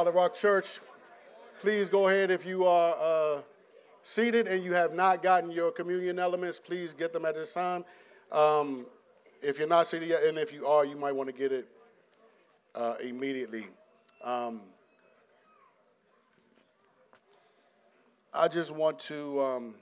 [0.00, 0.80] Solid Rock Church,
[1.60, 3.42] please go ahead if you are uh,
[4.02, 7.84] seated and you have not gotten your communion elements, please get them at this time.
[8.32, 8.86] Um,
[9.42, 11.68] if you're not seated yet, and if you are, you might want to get it
[12.74, 13.66] uh, immediately.
[14.24, 14.62] Um,
[18.32, 19.74] I just want to um,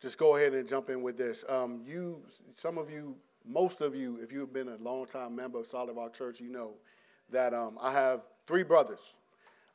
[0.00, 1.44] just go ahead and jump in with this.
[1.48, 2.20] Um, you,
[2.56, 3.14] some of you,
[3.46, 6.50] most of you, if you've been a long time member of Solid Rock Church, you
[6.50, 6.72] know
[7.30, 8.22] that um, I have
[8.52, 9.14] three brothers.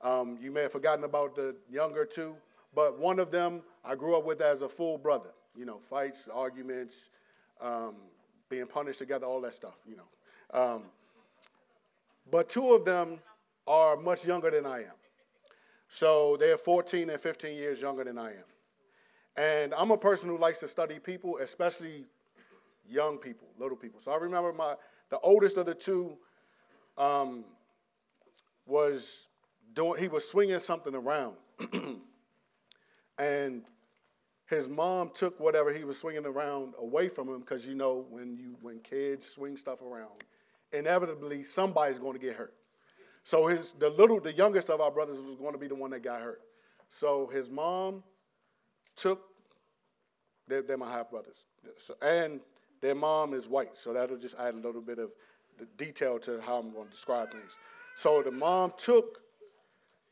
[0.02, 2.35] Um, you may have forgotten about the younger two,
[2.76, 5.31] but one of them I grew up with as a full brother.
[5.55, 7.09] You know, fights, arguments,
[7.59, 7.95] um,
[8.49, 9.77] being punished together, all that stuff.
[9.90, 10.84] You know, um,
[12.30, 13.18] but two of them
[13.66, 14.98] are much younger than I am.
[15.90, 18.46] So they're 14 and 15 years younger than I am.
[19.38, 22.05] And I'm a person who likes to study people, especially
[22.88, 23.99] young people, little people.
[23.99, 24.76] So I remember my
[25.09, 26.16] the oldest of the two
[26.96, 27.44] um,
[28.67, 29.27] was
[29.73, 31.35] doing, he was swinging something around.
[33.20, 33.63] and
[34.46, 38.38] his mom took whatever he was swinging around away from him because you know when
[38.38, 40.23] you when kids swing stuff around
[40.71, 42.54] inevitably somebody's going to get hurt.
[43.23, 45.91] So his the little the youngest of our brothers was going to be the one
[45.91, 46.41] that got hurt.
[46.90, 48.04] So his mom
[48.95, 49.21] took
[50.48, 51.45] they're, they're my half brothers.
[51.77, 52.40] So, and
[52.82, 55.12] their mom is white so that'll just add a little bit of
[55.77, 57.57] detail to how i'm going to describe things
[57.98, 59.23] so the mom took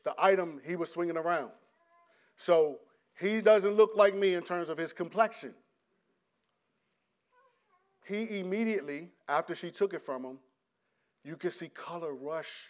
[0.02, 1.52] the item he was swinging around.
[2.36, 2.80] So
[3.16, 5.54] he doesn't look like me in terms of his complexion.
[8.04, 10.38] He immediately, after she took it from him,
[11.22, 12.66] you could see color rush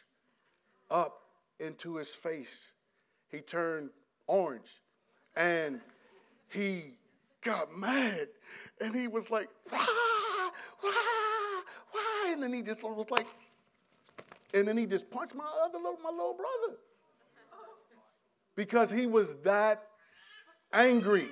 [0.91, 1.23] up
[1.61, 2.75] into his face.
[3.31, 3.89] He turned
[4.27, 4.83] orange
[5.35, 5.81] and
[6.51, 6.99] he
[7.41, 8.29] got mad
[8.83, 12.33] and he was like, why, why, why?
[12.35, 13.27] And then he just was like,
[14.57, 16.79] and then he just punched my other little, my little brother.
[18.55, 19.87] Because he was that
[20.73, 21.29] angry.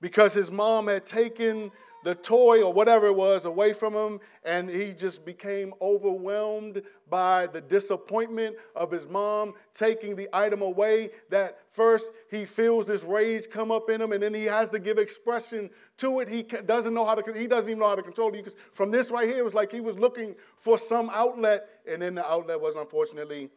[0.00, 1.70] Because his mom had taken
[2.04, 7.46] the toy or whatever it was away from him, and he just became overwhelmed by
[7.46, 11.10] the disappointment of his mom taking the item away.
[11.30, 14.78] That first he feels this rage come up in him, and then he has to
[14.78, 16.28] give expression to it.
[16.28, 17.38] He doesn't know how to.
[17.38, 18.32] He doesn't even know how to control it.
[18.32, 22.02] Because From this right here, it was like he was looking for some outlet, and
[22.02, 23.50] then the outlet was unfortunately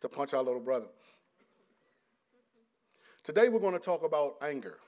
[0.00, 0.86] to punch our little brother.
[3.22, 4.78] Today we're going to talk about anger.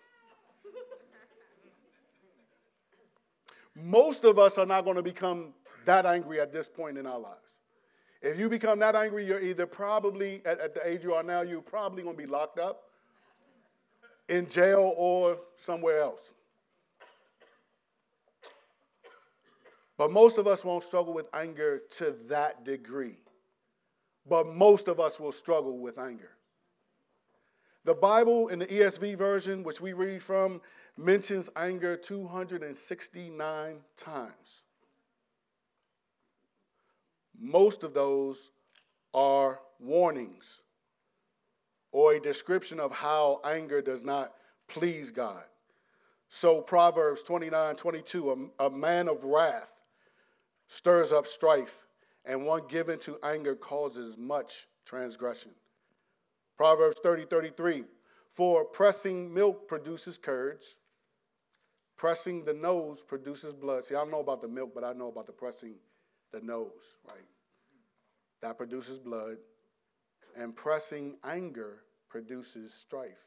[3.76, 5.52] Most of us are not going to become
[5.84, 7.58] that angry at this point in our lives.
[8.22, 11.42] If you become that angry, you're either probably, at, at the age you are now,
[11.42, 12.84] you're probably going to be locked up
[14.28, 16.32] in jail or somewhere else.
[19.98, 23.18] But most of us won't struggle with anger to that degree.
[24.28, 26.30] But most of us will struggle with anger.
[27.84, 30.60] The Bible in the ESV version, which we read from,
[30.96, 34.62] mentions anger 269 times.
[37.38, 38.50] Most of those
[39.12, 40.62] are warnings
[41.92, 44.32] or a description of how anger does not
[44.68, 45.44] please God.
[46.28, 49.72] So, Proverbs 29 22, a, a man of wrath
[50.68, 51.86] stirs up strife,
[52.24, 55.52] and one given to anger causes much transgression.
[56.56, 57.84] Proverbs 30 33,
[58.32, 60.76] for pressing milk produces curds,
[61.96, 63.84] Pressing the nose produces blood.
[63.84, 65.74] See, I don't know about the milk, but I know about the pressing
[66.32, 67.24] the nose, right?
[68.42, 69.38] That produces blood.
[70.36, 71.80] And pressing anger
[72.10, 73.26] produces strife.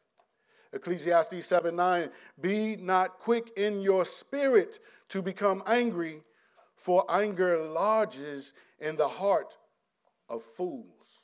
[0.72, 2.10] Ecclesiastes 7 9,
[2.40, 6.22] be not quick in your spirit to become angry,
[6.76, 9.58] for anger lodges in the heart
[10.30, 11.24] of fools.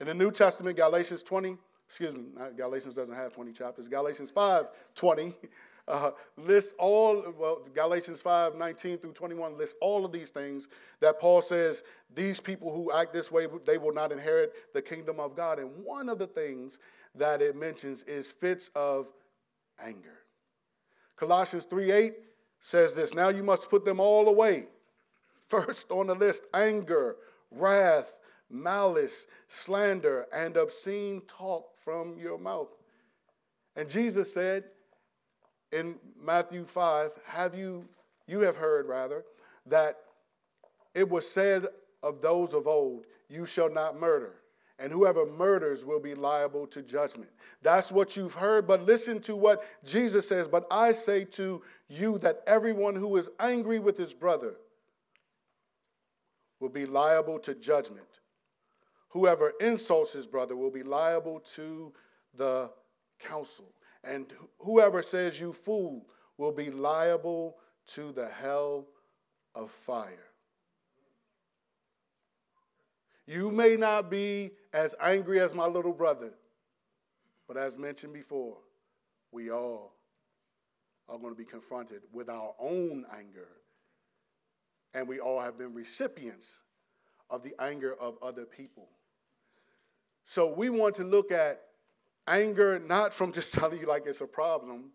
[0.00, 1.56] In the New Testament, Galatians 20,
[1.92, 2.24] excuse me,
[2.56, 3.86] Galatians doesn't have 20 chapters.
[3.86, 5.34] Galatians 5 20
[5.88, 10.68] uh, lists all, well, Galatians 5 19 through 21 lists all of these things
[11.00, 11.82] that Paul says
[12.14, 15.58] these people who act this way, they will not inherit the kingdom of God.
[15.58, 16.78] And one of the things
[17.14, 19.12] that it mentions is fits of
[19.78, 20.20] anger.
[21.16, 22.14] Colossians 3 8
[22.62, 24.64] says this Now you must put them all away.
[25.46, 27.16] First on the list, anger,
[27.50, 28.16] wrath,
[28.48, 32.68] malice, slander, and obscene talk from your mouth.
[33.76, 34.64] And Jesus said
[35.72, 37.88] in Matthew 5, have you,
[38.26, 39.24] you have heard rather,
[39.66, 39.98] that
[40.94, 41.66] it was said
[42.02, 44.34] of those of old, you shall not murder.
[44.78, 47.30] And whoever murders will be liable to judgment.
[47.62, 50.48] That's what you've heard, but listen to what Jesus says.
[50.48, 54.56] But I say to you that everyone who is angry with his brother
[56.58, 58.21] will be liable to judgment.
[59.12, 61.92] Whoever insults his brother will be liable to
[62.34, 62.70] the
[63.18, 63.66] council.
[64.02, 66.06] And whoever says you fool
[66.38, 68.86] will be liable to the hell
[69.54, 70.30] of fire.
[73.26, 76.32] You may not be as angry as my little brother,
[77.46, 78.56] but as mentioned before,
[79.30, 79.94] we all
[81.06, 83.48] are going to be confronted with our own anger.
[84.94, 86.60] And we all have been recipients
[87.28, 88.88] of the anger of other people.
[90.24, 91.60] So we want to look at
[92.26, 94.90] anger not from just telling you like it's a problem,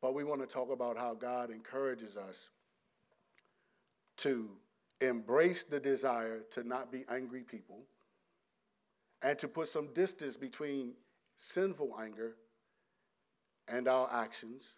[0.00, 2.50] but we want to talk about how God encourages us
[4.18, 4.50] to
[5.00, 7.82] embrace the desire to not be angry people
[9.22, 10.92] and to put some distance between
[11.38, 12.34] sinful anger
[13.68, 14.76] and our actions,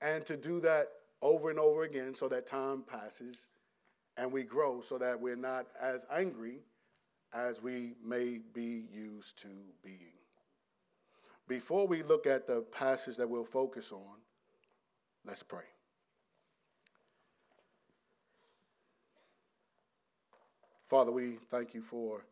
[0.00, 0.88] and to do that
[1.20, 3.48] over and over again so that time passes
[4.16, 6.58] and we grow so that we're not as angry
[7.34, 9.48] as we may be used to
[9.82, 10.12] being.
[11.48, 14.18] Before we look at the passage that we'll focus on,
[15.24, 15.64] let's pray.
[20.86, 22.24] Father, we thank you for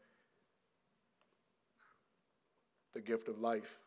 [2.92, 3.78] the gift of life.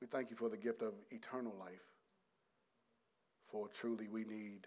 [0.00, 1.82] We thank you for the gift of eternal life.
[3.46, 4.66] For truly we need,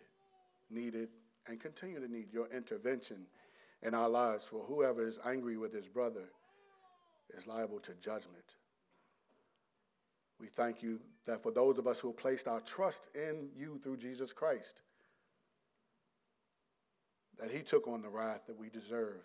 [0.69, 1.09] needed,
[1.47, 3.27] and continue to need your intervention
[3.87, 4.45] in our lives.
[4.45, 6.25] For whoever is angry with his brother
[7.35, 8.57] is liable to judgment.
[10.39, 13.79] We thank you that for those of us who have placed our trust in you
[13.81, 14.81] through Jesus Christ,
[17.39, 19.21] that he took on the wrath that we deserve.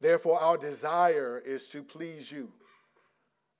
[0.00, 2.50] Therefore, our desire is to please you.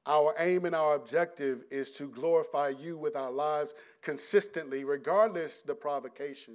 [0.07, 5.75] Our aim and our objective is to glorify you with our lives consistently, regardless the
[5.75, 6.55] provocation.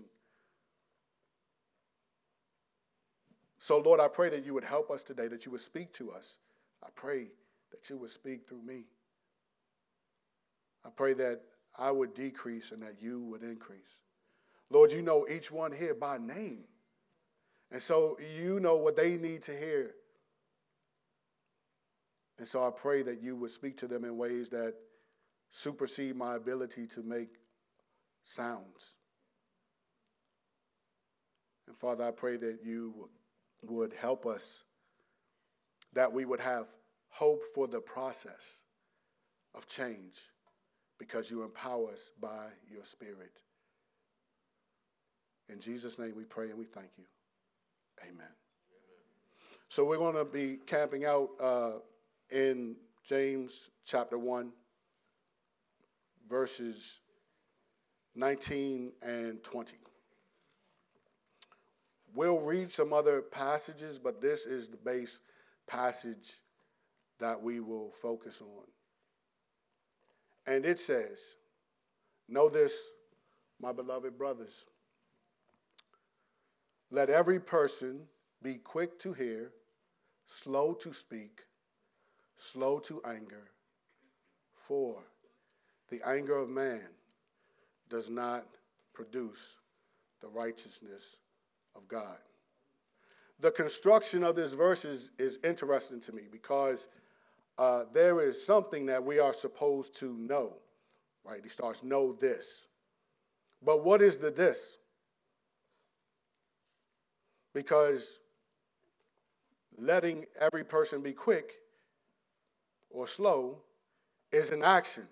[3.65, 6.11] So, Lord, I pray that you would help us today, that you would speak to
[6.11, 6.37] us.
[6.83, 7.29] I pray
[7.71, 8.83] that you would speak through me.
[10.85, 11.41] I pray that
[11.75, 13.97] I would decrease and that you would increase.
[14.69, 16.65] Lord, you know each one here by name.
[17.71, 19.95] And so you know what they need to hear.
[22.37, 24.75] And so I pray that you would speak to them in ways that
[25.49, 27.39] supersede my ability to make
[28.25, 28.93] sounds.
[31.67, 33.09] And Father, I pray that you would
[33.99, 34.63] help us,
[35.93, 36.67] that we would have
[37.09, 38.63] hope for the process
[39.53, 40.19] of change
[40.99, 43.31] because you empower us by your Spirit.
[45.49, 47.05] In Jesus' name we pray and we thank you.
[48.01, 48.13] Amen.
[48.13, 48.27] Amen.
[49.69, 51.71] So we're going to be camping out uh,
[52.31, 52.75] in
[53.07, 54.51] James chapter 1,
[56.27, 56.99] verses
[58.15, 59.77] 19 and 20.
[62.15, 65.19] We'll read some other passages, but this is the base
[65.67, 66.39] passage
[67.19, 68.63] that we will focus on.
[70.47, 71.35] And it says,
[72.29, 72.89] Know this,
[73.59, 74.65] my beloved brothers.
[76.89, 78.03] Let every person
[78.41, 79.51] be quick to hear,
[80.25, 81.41] slow to speak,
[82.37, 83.51] slow to anger.
[84.53, 85.03] For
[85.89, 86.87] the anger of man
[87.89, 88.45] does not
[88.93, 89.55] produce
[90.21, 91.17] the righteousness
[91.75, 92.17] of God.
[93.39, 96.87] The construction of this verse is, is interesting to me because
[97.57, 100.53] uh, there is something that we are supposed to know,
[101.23, 101.41] right?
[101.43, 102.67] He starts, know this.
[103.63, 104.77] But what is the this?
[107.53, 108.19] Because
[109.77, 111.53] letting every person be quick
[112.89, 113.59] or slow
[114.31, 115.07] is an action.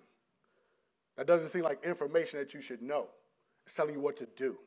[1.16, 3.06] That doesn't seem like information that you should know.
[3.64, 4.58] It's telling you what to do.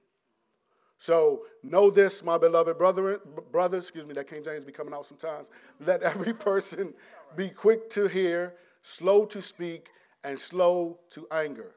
[0.97, 3.19] So know this, my beloved brother,
[3.51, 5.51] brothers, excuse me, that King James be coming out sometimes.
[5.79, 6.93] Let every person
[7.35, 9.89] be quick to hear, slow to speak,
[10.23, 11.73] and slow to anger.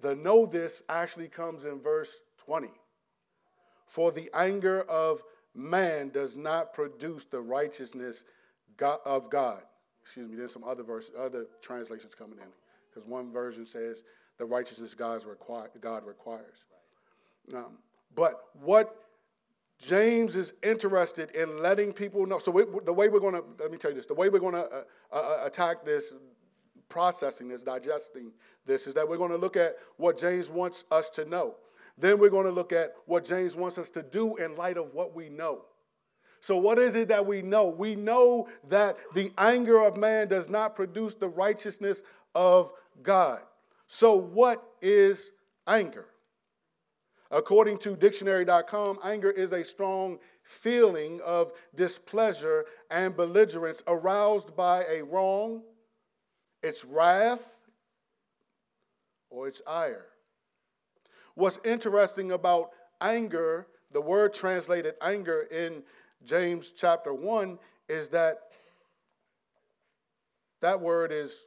[0.00, 2.68] The know this actually comes in verse 20.
[3.86, 5.22] For the anger of
[5.54, 8.24] man does not produce the righteousness
[8.80, 9.62] of God.
[10.02, 12.48] Excuse me, there's some other verse, other translations coming in.
[12.90, 14.04] Because one version says
[14.38, 16.66] the righteousness God requires.
[17.52, 17.78] Um,
[18.14, 19.04] but what
[19.78, 22.38] James is interested in letting people know.
[22.38, 24.38] So we, the way we're going to, let me tell you this, the way we're
[24.38, 24.82] going to uh,
[25.12, 26.14] uh, uh, attack this,
[26.88, 28.32] processing this, digesting
[28.66, 31.56] this, is that we're going to look at what James wants us to know.
[31.98, 34.94] Then we're going to look at what James wants us to do in light of
[34.94, 35.64] what we know.
[36.40, 37.68] So, what is it that we know?
[37.68, 42.02] We know that the anger of man does not produce the righteousness
[42.34, 42.72] of
[43.02, 43.40] God.
[43.86, 45.30] So, what is
[45.66, 46.06] anger?
[47.30, 55.02] According to dictionary.com, anger is a strong feeling of displeasure and belligerence aroused by a
[55.02, 55.62] wrong,
[56.62, 57.56] its wrath,
[59.30, 60.06] or its ire.
[61.34, 65.82] What's interesting about anger, the word translated anger in
[66.24, 68.38] James chapter 1, is that
[70.60, 71.46] that word is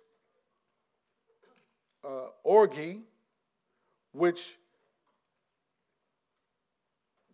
[2.04, 3.02] uh, orgi,
[4.12, 4.58] which,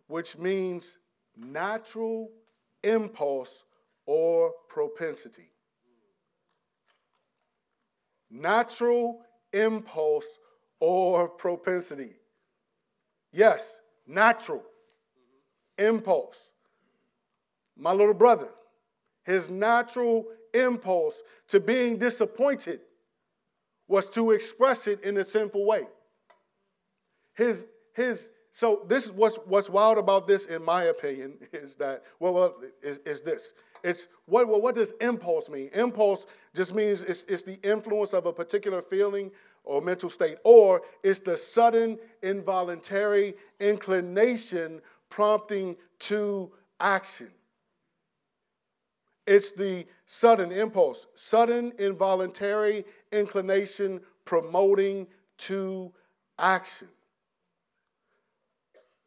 [0.06, 0.98] which means
[1.36, 2.30] natural
[2.82, 3.64] impulse
[4.06, 5.50] or propensity.
[8.30, 9.20] Natural
[9.52, 10.38] impulse
[10.80, 12.16] or propensity.
[13.32, 14.62] Yes, natural
[15.78, 16.50] impulse.
[17.76, 18.50] My little brother,
[19.24, 22.80] his natural impulse to being disappointed
[23.88, 25.82] was to express it in a sinful way.
[27.34, 32.04] His, his, so this is what's, what's wild about this, in my opinion, is that,
[32.20, 33.52] well, well is, is this.
[33.82, 35.70] It's what, well, what does impulse mean?
[35.74, 39.32] Impulse just means it's, it's the influence of a particular feeling
[39.64, 44.80] or mental state, or it's the sudden, involuntary inclination
[45.10, 47.32] prompting to action.
[49.26, 55.08] It's the sudden impulse, sudden, involuntary inclination promoting
[55.38, 55.92] to
[56.38, 56.86] action.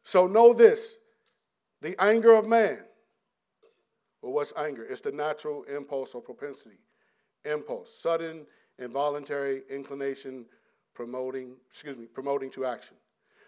[0.08, 0.96] So know this
[1.82, 2.78] the anger of man.
[4.22, 4.82] Well, what's anger?
[4.88, 6.78] It's the natural impulse or propensity.
[7.44, 8.46] Impulse, sudden,
[8.78, 10.46] involuntary inclination
[10.94, 12.96] promoting, excuse me, promoting to action.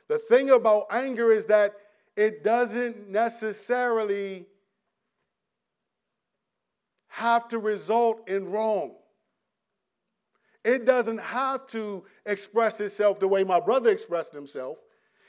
[0.09, 1.77] The thing about anger is that
[2.15, 4.45] it doesn't necessarily
[7.09, 8.97] have to result in wrong.
[10.63, 14.79] It doesn't have to express itself the way my brother expressed himself.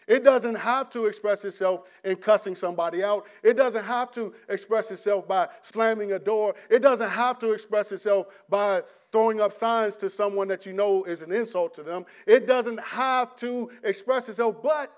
[0.08, 3.27] It doesn't have to express itself in cussing somebody out.
[3.43, 6.55] It doesn't have to express itself by slamming a door.
[6.70, 11.03] It doesn't have to express itself by throwing up signs to someone that you know
[11.03, 12.05] is an insult to them.
[12.25, 14.91] It doesn't have to express itself, but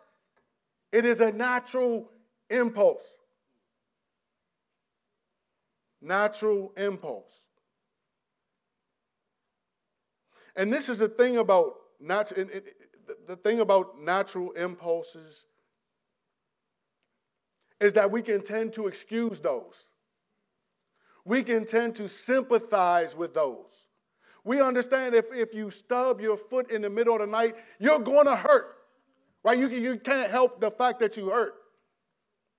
[0.92, 2.10] it is a natural
[2.50, 3.18] impulse.
[6.02, 7.48] Natural impulse.
[10.56, 12.48] And this is the thing about natural,
[13.28, 15.46] the thing about natural impulses
[17.80, 19.90] is that we can tend to excuse those.
[21.26, 23.88] We can tend to sympathize with those.
[24.44, 28.00] We understand if, if you stub your foot in the middle of the night, you're
[28.00, 28.76] going to hurt,
[29.44, 29.58] right?
[29.58, 31.56] You, you can't help the fact that you hurt.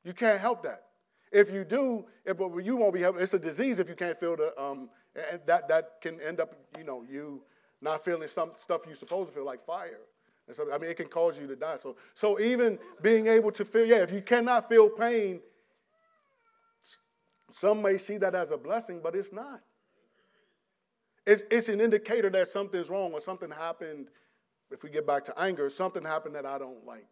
[0.02, 0.84] You can't help that.
[1.30, 3.22] If you do, it, you won't be helping.
[3.22, 4.88] It's a disease if you can't feel the, um,
[5.30, 7.42] and that, that can end up, you know, you
[7.80, 10.00] not feeling some stuff you're supposed to feel, like fire.
[10.46, 11.78] And so, I mean, it can cause you to die.
[11.78, 15.40] So, so even being able to feel, yeah, if you cannot feel pain,
[17.50, 19.60] some may see that as a blessing, but it's not.
[21.26, 24.08] It's, it's an indicator that something's wrong or something happened.
[24.70, 27.08] If we get back to anger, something happened that I don't like.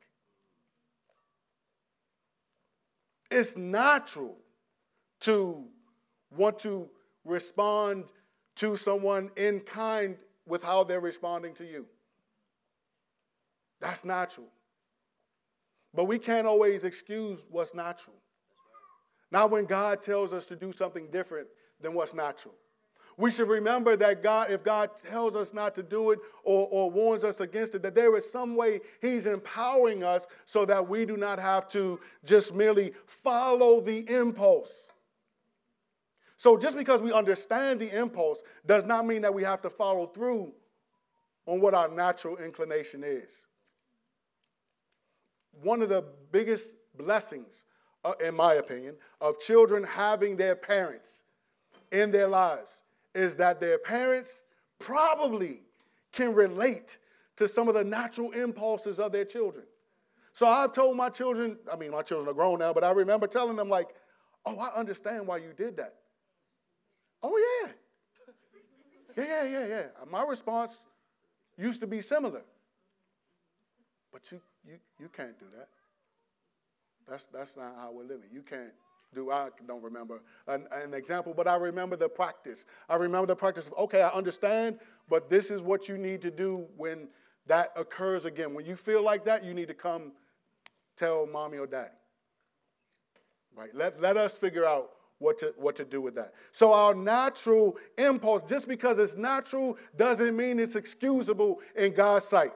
[3.31, 4.37] It's natural
[5.21, 5.65] to
[6.37, 6.91] want to
[7.25, 8.05] respond
[8.57, 11.87] to someone in kind with how they're responding to you.
[13.83, 14.47] That's natural.
[15.93, 18.17] But we can't always excuse what's natural.
[19.31, 21.49] Not when God tells us to do something different
[21.81, 22.55] than what's natural.
[23.19, 26.91] We should remember that God, if God tells us not to do it or, or
[26.91, 31.05] warns us against it, that there is some way He's empowering us so that we
[31.05, 34.89] do not have to just merely follow the impulse.
[36.37, 40.07] So just because we understand the impulse does not mean that we have to follow
[40.07, 40.53] through
[41.47, 43.43] on what our natural inclination is.
[45.62, 47.64] One of the biggest blessings,
[48.04, 51.23] uh, in my opinion, of children having their parents
[51.90, 52.81] in their lives
[53.14, 54.42] is that their parents
[54.78, 55.61] probably
[56.11, 56.99] can relate
[57.37, 59.64] to some of the natural impulses of their children.
[60.33, 63.26] So I've told my children, I mean, my children are grown now, but I remember
[63.26, 63.88] telling them, like,
[64.47, 65.95] oh, I understand why you did that.
[67.23, 67.73] Oh, yeah.
[69.16, 69.85] Yeah, yeah, yeah, yeah.
[70.11, 70.81] My response
[71.59, 72.42] used to be similar.
[74.11, 75.69] But you, you, you can't do that.
[77.09, 78.28] That's, that's not how we're living.
[78.33, 78.73] You can't
[79.14, 79.31] do.
[79.31, 82.66] I don't remember an, an example, but I remember the practice.
[82.88, 84.78] I remember the practice of, okay, I understand,
[85.09, 87.09] but this is what you need to do when
[87.47, 88.54] that occurs again.
[88.54, 90.12] When you feel like that, you need to come
[90.97, 91.90] tell mommy or daddy.
[93.54, 93.75] Right?
[93.75, 96.33] Let, let us figure out what to, what to do with that.
[96.50, 102.52] So, our natural impulse, just because it's natural, doesn't mean it's excusable in God's sight.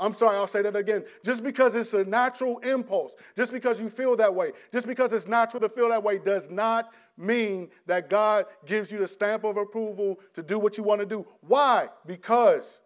[0.00, 1.04] I'm sorry, I'll say that again.
[1.22, 5.28] Just because it's a natural impulse, just because you feel that way, just because it's
[5.28, 9.58] natural to feel that way, does not mean that God gives you the stamp of
[9.58, 11.26] approval to do what you want to do.
[11.42, 11.90] Why?
[12.06, 12.80] Because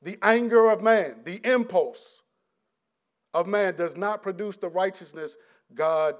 [0.00, 2.22] the anger of man, the impulse
[3.34, 5.36] of man, does not produce the righteousness
[5.74, 6.14] God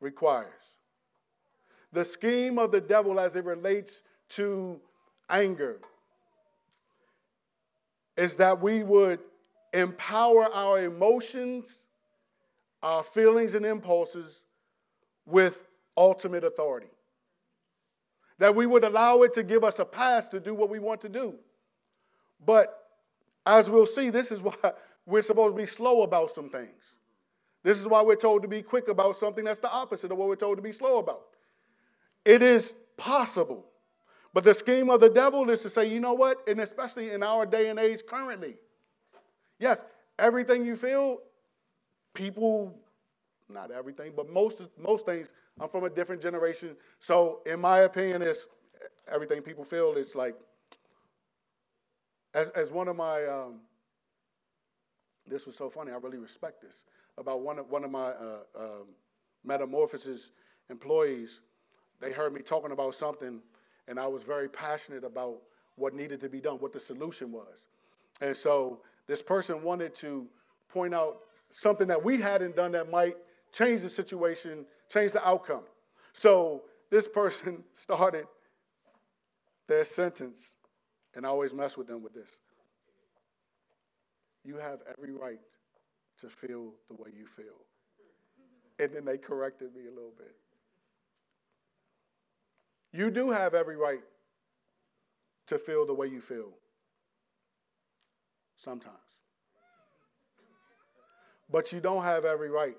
[0.00, 0.76] requires.
[1.92, 4.80] The scheme of the devil as it relates to
[5.28, 5.80] anger
[8.20, 9.18] is that we would
[9.72, 11.84] empower our emotions,
[12.82, 14.42] our feelings, and impulses
[15.24, 16.90] with ultimate authority.
[18.36, 21.00] That we would allow it to give us a pass to do what we want
[21.00, 21.36] to do.
[22.44, 22.88] But
[23.46, 24.54] as we'll see, this is why
[25.06, 26.96] we're supposed to be slow about some things.
[27.62, 30.28] This is why we're told to be quick about something that's the opposite of what
[30.28, 31.22] we're told to be slow about.
[32.26, 33.69] It is possible.
[34.32, 36.38] But the scheme of the devil is to say, you know what?
[36.46, 38.56] And especially in our day and age currently,
[39.58, 39.84] yes,
[40.18, 41.18] everything you feel,
[42.14, 42.78] people,
[43.48, 46.76] not everything, but most, most things, I'm from a different generation.
[47.00, 48.46] So, in my opinion, it's
[49.08, 50.36] everything people feel is like,
[52.32, 53.60] as, as one of my, um,
[55.26, 56.84] this was so funny, I really respect this,
[57.18, 58.86] about one of, one of my uh, um,
[59.44, 60.30] metamorphosis
[60.70, 61.40] employees
[62.00, 63.42] they heard me talking about something,
[63.90, 65.42] and I was very passionate about
[65.74, 67.66] what needed to be done, what the solution was.
[68.22, 70.28] And so this person wanted to
[70.68, 71.18] point out
[71.52, 73.16] something that we hadn't done that might
[73.52, 75.64] change the situation, change the outcome.
[76.12, 78.26] So this person started
[79.66, 80.54] their sentence,
[81.16, 82.38] and I always mess with them with this.
[84.44, 85.40] You have every right
[86.18, 87.66] to feel the way you feel.
[88.78, 90.34] And then they corrected me a little bit.
[92.92, 94.02] You do have every right
[95.46, 96.50] to feel the way you feel.
[98.56, 98.96] Sometimes.
[101.50, 102.76] But you don't have every right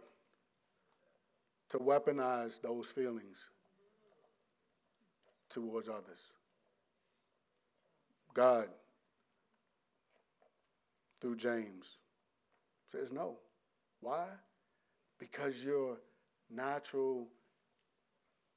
[1.70, 3.50] to weaponize those feelings
[5.50, 6.32] towards others.
[8.34, 8.68] God,
[11.20, 11.98] through James,
[12.88, 13.38] says no.
[14.00, 14.26] Why?
[15.20, 15.98] Because your
[16.50, 17.28] natural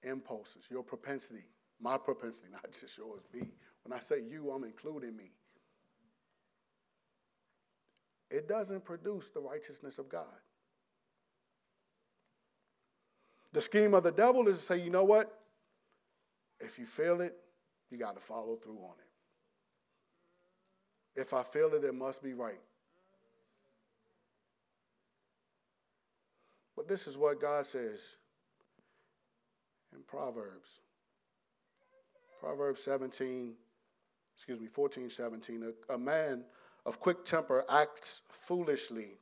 [0.05, 1.45] impulses, your propensity,
[1.81, 3.49] my propensity, not just yours, me.
[3.85, 5.31] When I say you, I'm including me.
[8.31, 10.25] It doesn't produce the righteousness of God.
[13.53, 15.39] The scheme of the devil is to say, you know what?
[16.59, 17.37] If you feel it,
[17.91, 21.21] you got to follow through on it.
[21.21, 22.59] If I feel it, it must be right.
[26.75, 28.17] But this is what God says
[30.15, 30.81] Proverbs.
[32.41, 33.55] Proverbs 17,
[34.37, 35.73] excuse me, 14, 17.
[35.91, 36.45] A, a man
[36.87, 39.19] of quick temper acts foolishly,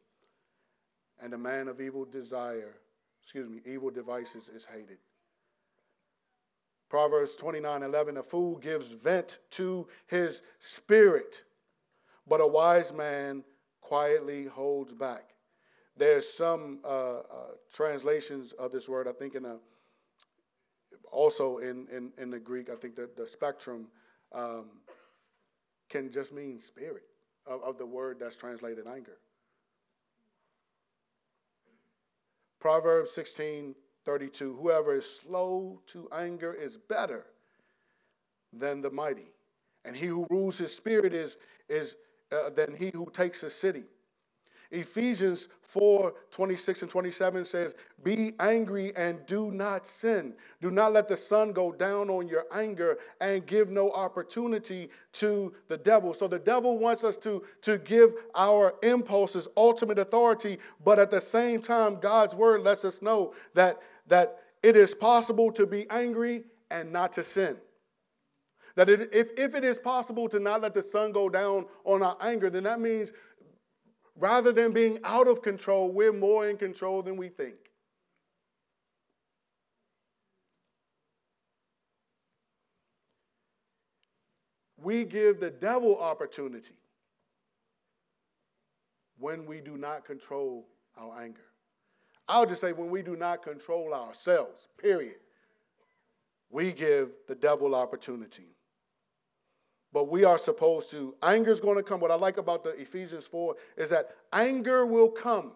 [1.23, 2.75] and a man of evil desire,
[3.23, 4.99] excuse me, evil devices is hated.
[6.91, 11.45] Proverbs 29 11, a fool gives vent to his spirit,
[12.27, 13.45] but a wise man
[13.81, 15.31] quietly holds back.
[15.97, 17.23] There's some uh, uh,
[17.73, 19.59] translations of this word, I think in a
[21.13, 23.87] also in, in, in the Greek, I think that the spectrum
[24.33, 24.67] um,
[25.89, 27.05] can just mean spirit
[27.47, 29.19] of, of the word that's translated anger.
[32.59, 37.27] Proverbs 16 32 Whoever is slow to anger is better
[38.53, 39.31] than the mighty,
[39.85, 41.37] and he who rules his spirit is,
[41.69, 41.95] is
[42.33, 43.85] uh, than he who takes a city.
[44.73, 50.35] Ephesians 4 26 and 27 says, Be angry and do not sin.
[50.61, 55.55] Do not let the sun go down on your anger and give no opportunity to
[55.69, 56.15] the devil.
[56.15, 61.21] So the devil wants us to, to give our impulses ultimate authority, but at the
[61.21, 66.45] same time, God's word lets us know that, that it is possible to be angry
[66.71, 67.57] and not to sin.
[68.75, 72.03] That it, if, if it is possible to not let the sun go down on
[72.03, 73.13] our anger, then that means
[74.17, 77.55] Rather than being out of control, we're more in control than we think.
[84.77, 86.75] We give the devil opportunity
[89.19, 90.67] when we do not control
[90.99, 91.47] our anger.
[92.29, 95.17] I'll just say when we do not control ourselves, period,
[96.51, 98.57] we give the devil opportunity.
[99.93, 102.01] But we are supposed to, anger is going to come.
[102.01, 105.53] What I like about the Ephesians 4 is that anger will come,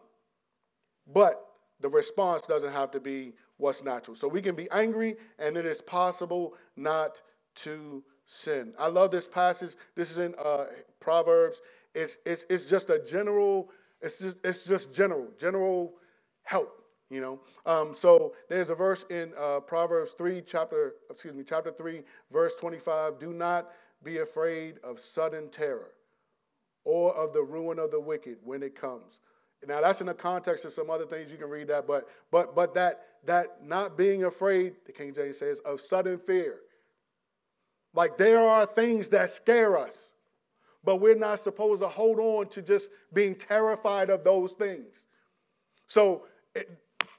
[1.13, 1.43] but
[1.81, 4.15] the response doesn't have to be what's natural.
[4.15, 7.23] So we can be angry, and it is possible not
[7.57, 8.75] to sin.
[8.79, 9.75] I love this passage.
[9.95, 10.67] This is in uh,
[11.01, 11.63] Proverbs.
[11.95, 13.71] it's, it's, it's just a general,
[14.01, 15.95] it's just, it's just general, general
[16.43, 17.41] help, you know.
[17.65, 22.55] Um, so there's a verse in uh, Proverbs 3, chapter, excuse me, chapter 3, verse
[22.57, 23.19] 25.
[23.19, 23.71] Do not
[24.03, 25.93] be afraid of sudden terror
[26.85, 29.19] or of the ruin of the wicked when it comes.
[29.67, 32.55] Now that's in the context of some other things you can read that, but but
[32.55, 36.59] but that that not being afraid, the King James says, of sudden fear.
[37.93, 40.13] Like there are things that scare us,
[40.85, 45.07] but we're not supposed to hold on to just being terrified of those things.
[45.89, 46.27] So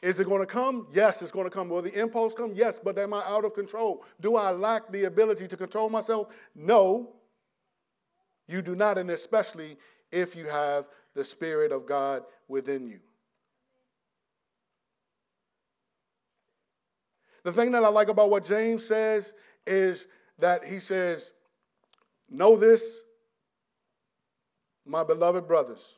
[0.01, 0.88] is it going to come?
[0.93, 1.69] Yes, it's going to come.
[1.69, 2.51] Will the impulse come?
[2.53, 4.03] Yes, but am I out of control?
[4.21, 6.27] Do I lack the ability to control myself?
[6.55, 7.15] No,
[8.47, 9.77] you do not, and especially
[10.12, 12.99] if you have the Spirit of God within you.
[17.43, 19.33] The thing that I like about what James says
[19.65, 20.07] is
[20.38, 21.33] that he says,
[22.29, 22.99] Know this,
[24.86, 25.95] my beloved brothers.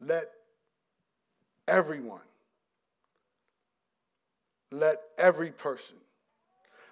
[0.00, 0.30] Let
[1.68, 2.22] everyone,
[4.70, 5.98] let every person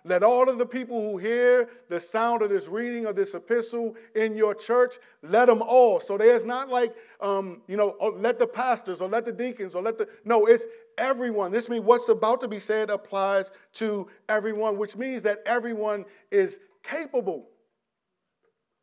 [0.06, 3.96] let all of the people who hear the sound of this reading of this epistle
[4.14, 5.98] in your church, let them all.
[5.98, 9.74] So there's not like, um, you know, oh, let the pastors or let the deacons
[9.74, 10.66] or let the, no, it's
[10.98, 11.50] everyone.
[11.50, 16.60] This means what's about to be said applies to everyone, which means that everyone is
[16.82, 17.48] capable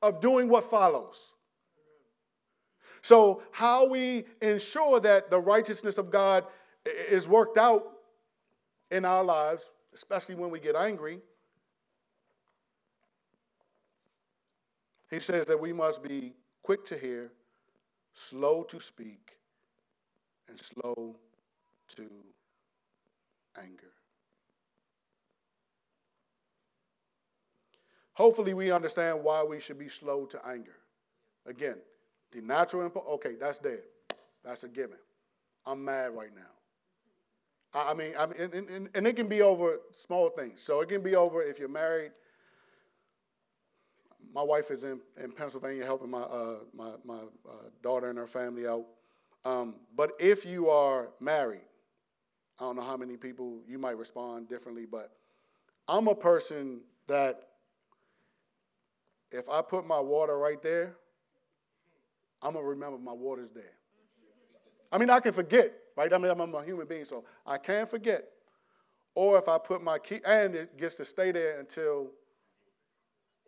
[0.02, 1.34] of doing what follows.
[3.02, 6.46] So, how we ensure that the righteousness of God
[6.86, 7.84] is worked out
[8.92, 11.20] in our lives especially when we get angry.
[15.10, 16.34] He says that we must be
[16.64, 17.32] quick to hear,
[18.14, 19.38] slow to speak,
[20.48, 21.18] and slow
[21.96, 22.10] to
[23.62, 23.92] anger.
[28.14, 30.78] Hopefully, we understand why we should be slow to anger.
[31.46, 31.78] Again,
[32.32, 33.82] the natural impulse, okay, that's dead.
[34.44, 34.98] That's a given.
[35.66, 36.42] I'm mad right now.
[37.74, 40.62] I mean, I mean and, and, and it can be over small things.
[40.62, 42.12] So it can be over if you're married.
[44.34, 48.28] My wife is in, in Pennsylvania helping my, uh, my, my uh, daughter and her
[48.28, 48.86] family out.
[49.44, 51.62] Um, but if you are married,
[52.60, 55.12] I don't know how many people you might respond differently, but
[55.88, 57.48] I'm a person that
[59.32, 60.96] if I put my water right there,
[62.42, 63.74] I'm going to remember my water's there.
[64.92, 66.12] I mean, I can forget, right?
[66.12, 68.26] I mean, I'm a human being, so I can't forget.
[69.14, 72.12] Or if I put my key, and it gets to stay there until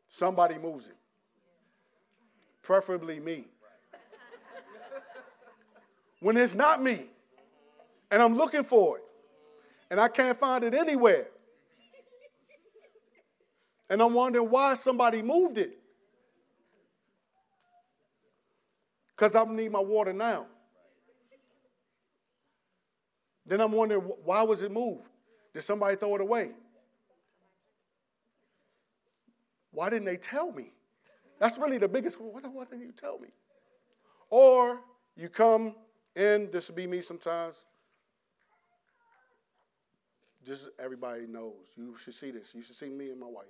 [0.07, 0.95] somebody moves it,
[2.61, 3.45] preferably me.
[6.19, 7.07] when it's not me,
[8.11, 9.03] and I'm looking for it,
[9.89, 11.27] and I can't find it anywhere,
[13.89, 15.77] and I'm wondering why somebody moved it.
[19.15, 20.47] Because I need my water now.
[23.45, 25.09] Then I'm wondering why was it moved?
[25.53, 26.51] Did somebody throw it away?
[29.71, 30.71] Why didn't they tell me?
[31.39, 32.19] That's really the biggest.
[32.19, 33.29] Why, why didn't you tell me?
[34.29, 34.79] Or
[35.15, 35.75] you come
[36.15, 37.63] in, this will be me sometimes.
[40.45, 41.73] Just everybody knows.
[41.75, 42.53] You should see this.
[42.53, 43.45] You should see me and my wife.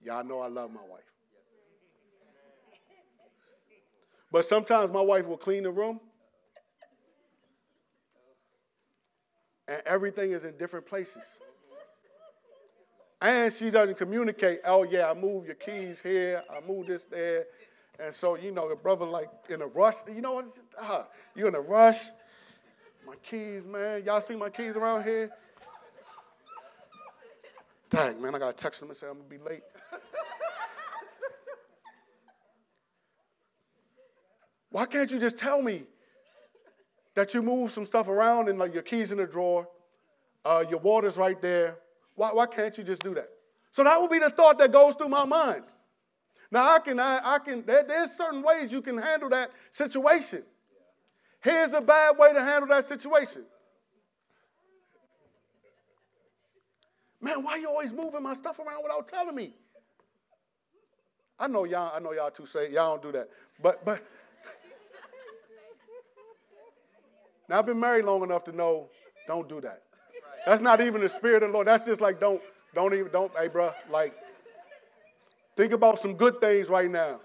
[0.00, 1.11] Y'all know I love my wife.
[4.32, 6.00] But sometimes my wife will clean the room
[9.68, 11.38] and everything is in different places.
[13.20, 17.44] And she doesn't communicate, oh, yeah, I move your keys here, I move this there.
[18.00, 20.48] And so, you know, the brother, like, in a rush, you know what?
[20.80, 21.04] Uh,
[21.36, 22.06] you in a rush.
[23.06, 24.02] My keys, man.
[24.04, 25.30] Y'all see my keys around here?
[27.90, 29.62] Dang, man, I got to text him and say I'm going to be late.
[34.72, 35.84] Why can't you just tell me?
[37.14, 39.68] that you move some stuff around and like your keys in the drawer,
[40.44, 41.76] uh, your water's right there.
[42.14, 43.28] Why, why can't you just do that?
[43.70, 45.64] So that would be the thought that goes through my mind.
[46.50, 47.64] Now I can, I, I can.
[47.64, 50.42] There, there's certain ways you can handle that situation.
[51.40, 53.44] Here's a bad way to handle that situation.
[57.20, 59.54] Man, why you always moving my stuff around without telling me?
[61.38, 61.92] I know y'all.
[61.94, 63.28] I know y'all too say y'all don't do that,
[63.60, 64.04] but but
[67.52, 68.88] Now, I've been married long enough to know
[69.26, 69.82] don't do that.
[70.46, 71.66] That's not even the spirit of the Lord.
[71.66, 72.40] That's just like, don't,
[72.74, 74.14] don't even, don't, hey, bro, like,
[75.54, 77.20] think about some good things right now.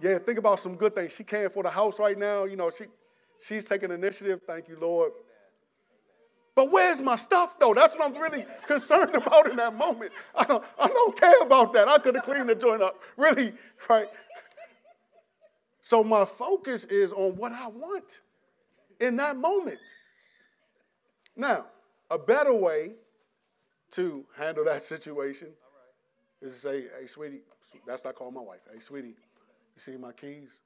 [0.00, 1.12] Yeah, think about some good things.
[1.12, 2.44] She can't for the house right now.
[2.44, 2.84] You know, she,
[3.38, 4.40] she's taking initiative.
[4.46, 5.12] Thank you, Lord.
[6.54, 7.74] But where's my stuff though?
[7.74, 10.12] That's what I'm really concerned about in that moment.
[10.34, 11.88] I don't, I don't care about that.
[11.88, 12.98] I could have cleaned the joint up.
[13.18, 13.52] Really,
[13.90, 14.08] right?
[15.82, 18.22] So my focus is on what I want
[19.02, 19.80] in that moment.
[21.36, 21.66] Now,
[22.10, 22.92] a better way
[23.92, 25.48] to handle that situation
[26.40, 27.40] is to say, hey, sweetie,
[27.86, 28.60] that's what I call my wife.
[28.72, 30.58] Hey, sweetie, you see my keys?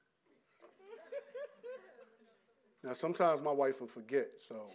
[2.83, 4.67] Now, sometimes my wife will forget, so.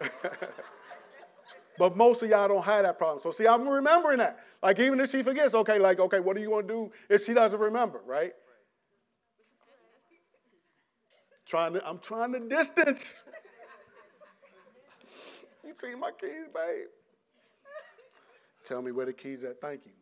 [1.78, 3.20] but most of y'all don't have that problem.
[3.20, 4.40] So, see, I'm remembering that.
[4.62, 7.34] Like, even if she forgets, okay, like, okay, what are you to do if she
[7.34, 8.32] doesn't remember, right?
[11.52, 13.24] Trying to, I'm trying to distance.
[15.66, 16.86] you see my keys, babe?
[18.66, 19.60] Tell me where the keys at.
[19.60, 19.92] Thank you.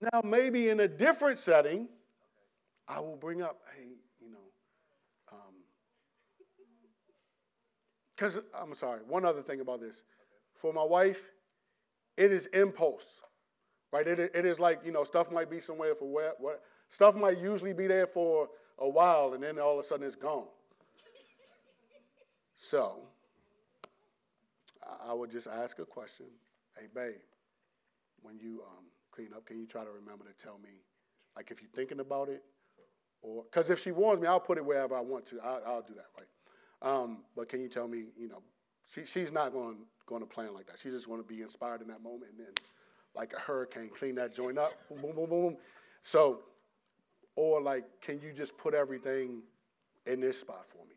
[0.00, 1.90] Now, maybe in a different setting,
[2.88, 3.88] I will bring up, hey,
[4.22, 4.38] you know,
[8.16, 10.04] because um, I'm sorry, one other thing about this.
[10.54, 11.32] For my wife,
[12.16, 13.20] it is impulse,
[13.92, 14.08] right?
[14.08, 17.36] It, it is like, you know, stuff might be somewhere for where, what, stuff might
[17.36, 18.48] usually be there for
[18.82, 20.46] a while and then all of a sudden it's gone.
[22.56, 23.00] So,
[25.06, 26.26] I would just ask a question
[26.78, 27.14] Hey, babe,
[28.22, 30.70] when you um, clean up, can you try to remember to tell me,
[31.36, 32.42] like, if you're thinking about it?
[33.20, 35.40] Or, because if she warns me, I'll put it wherever I want to.
[35.40, 36.26] I'll, I'll do that, right?
[36.82, 38.42] Um, but can you tell me, you know,
[38.86, 40.78] she, she's not going, going to plan like that.
[40.78, 42.52] She's just going to be inspired in that moment and then,
[43.14, 45.56] like a hurricane, clean that joint up, boom, boom, boom, boom.
[46.02, 46.40] So,
[47.36, 49.42] or like, can you just put everything
[50.06, 50.96] in this spot for me?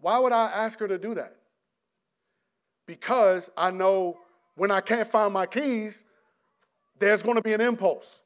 [0.00, 1.36] Why would I ask her to do that?
[2.86, 4.18] Because I know
[4.56, 6.04] when I can't find my keys,
[6.98, 8.22] there's going to be an impulse.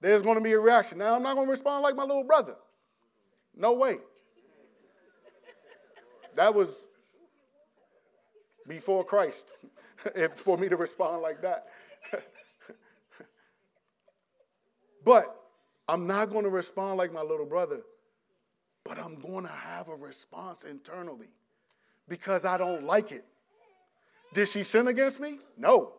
[0.00, 0.98] There's going to be a reaction.
[0.98, 2.56] Now, I'm not going to respond like my little brother.
[3.56, 3.96] No way.
[6.36, 6.88] That was
[8.68, 9.52] before Christ
[10.34, 11.66] for me to respond like that.
[15.04, 15.34] But
[15.88, 17.80] I'm not going to respond like my little brother,
[18.84, 21.28] but I'm going to have a response internally
[22.08, 23.24] because I don't like it.
[24.32, 25.38] Did she sin against me?
[25.56, 25.92] No.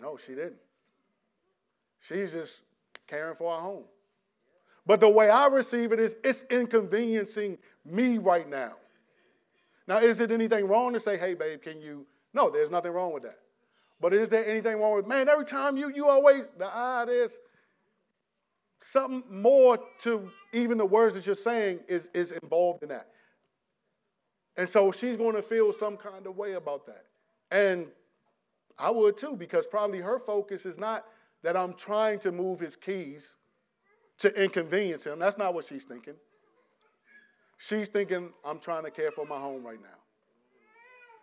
[0.00, 0.56] No, she didn't.
[2.00, 2.62] She's just
[3.06, 3.84] caring for our home.
[4.86, 8.74] But the way I receive it is it's inconveniencing me right now.
[9.88, 12.06] Now, is it anything wrong to say, hey, babe, can you?
[12.34, 13.38] No, there's nothing wrong with that.
[14.00, 17.38] But is there anything wrong with, man, every time you, you always, the ah, this,
[18.80, 23.08] something more to even the words that you're saying is, is involved in that.
[24.56, 27.04] And so she's going to feel some kind of way about that.
[27.50, 27.88] And
[28.78, 31.04] I would too, because probably her focus is not
[31.42, 33.36] that I'm trying to move his keys
[34.18, 35.18] to inconvenience him.
[35.18, 36.14] That's not what she's thinking.
[37.58, 39.88] She's thinking, I'm trying to care for my home right now.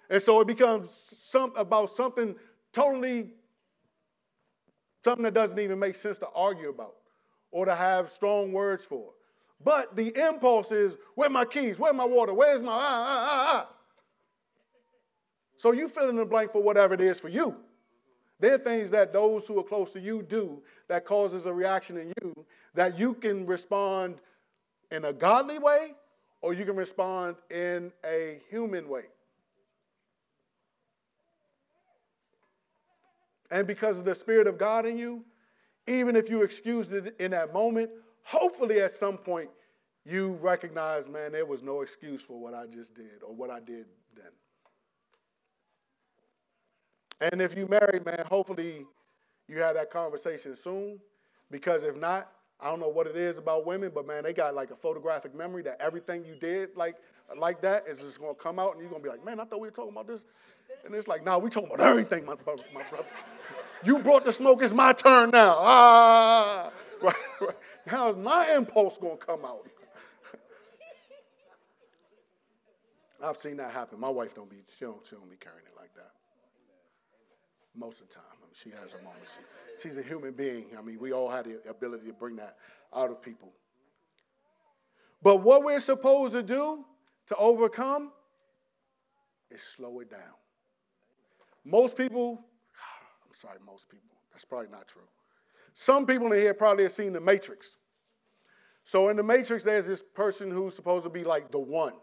[0.09, 2.35] And so it becomes some, about something
[2.71, 3.31] totally,
[5.03, 6.95] something that doesn't even make sense to argue about
[7.53, 9.11] or to have strong words for.
[9.63, 11.79] But the impulse is, where my keys?
[11.79, 12.33] Where my water?
[12.33, 13.69] Where's my ah, ah, ah, ah?
[15.55, 17.55] So you fill in the blank for whatever it is for you.
[18.39, 21.95] There are things that those who are close to you do that causes a reaction
[21.95, 24.15] in you that you can respond
[24.91, 25.93] in a godly way
[26.41, 29.03] or you can respond in a human way.
[33.51, 35.23] And because of the Spirit of God in you,
[35.87, 37.89] even if you excused it in that moment,
[38.23, 39.49] hopefully at some point
[40.05, 43.59] you recognize, man, there was no excuse for what I just did or what I
[43.59, 44.31] did then.
[47.31, 48.85] And if you marry, man, hopefully
[49.47, 50.99] you have that conversation soon.
[51.51, 54.55] Because if not, I don't know what it is about women, but man, they got
[54.55, 56.95] like a photographic memory that everything you did like
[57.37, 59.59] like that is just gonna come out and you're gonna be like, man, I thought
[59.59, 60.25] we were talking about this.
[60.85, 63.05] And it's like, nah, we talking about everything, my brother, my brother.
[63.83, 65.55] You brought the smoke, it's my turn now.
[65.57, 67.57] Ah, right, right.
[67.91, 69.67] Now is my impulse gonna come out.
[73.23, 73.99] I've seen that happen.
[73.99, 76.11] My wife don't be, she don't, she don't be carrying it like that.
[77.75, 78.23] Most of the time.
[78.31, 79.37] I mean, she has her moments.
[79.81, 80.67] She, she's a human being.
[80.77, 82.57] I mean, we all have the ability to bring that
[82.95, 83.51] out of people.
[85.21, 86.85] But what we're supposed to do
[87.27, 88.11] to overcome
[89.49, 90.19] is slow it down.
[91.65, 92.45] Most people
[93.35, 94.15] Sorry, most people.
[94.31, 95.07] That's probably not true.
[95.73, 97.77] Some people in here probably have seen The Matrix.
[98.83, 101.93] So in The Matrix, there's this person who's supposed to be like the one,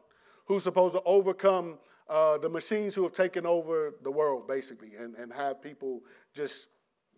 [0.47, 5.15] who's supposed to overcome uh, the machines who have taken over the world, basically, and,
[5.15, 6.01] and have people
[6.35, 6.69] just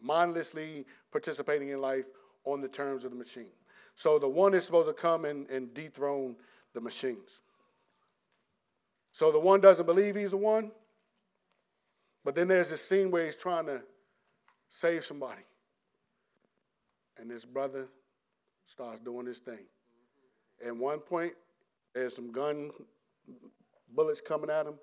[0.02, 2.04] mindlessly participating in life
[2.44, 3.50] on the terms of the machine.
[3.94, 6.36] So the one is supposed to come and, and dethrone
[6.74, 7.40] the machines.
[9.12, 10.72] So the one doesn't believe he's the one.
[12.24, 13.82] But then there's this scene where he's trying to
[14.72, 15.42] save somebody.
[17.18, 17.88] And this brother
[18.66, 19.66] starts doing his thing.
[20.66, 21.34] At one point,
[21.94, 22.70] there's some gun
[23.94, 24.78] bullets coming at him,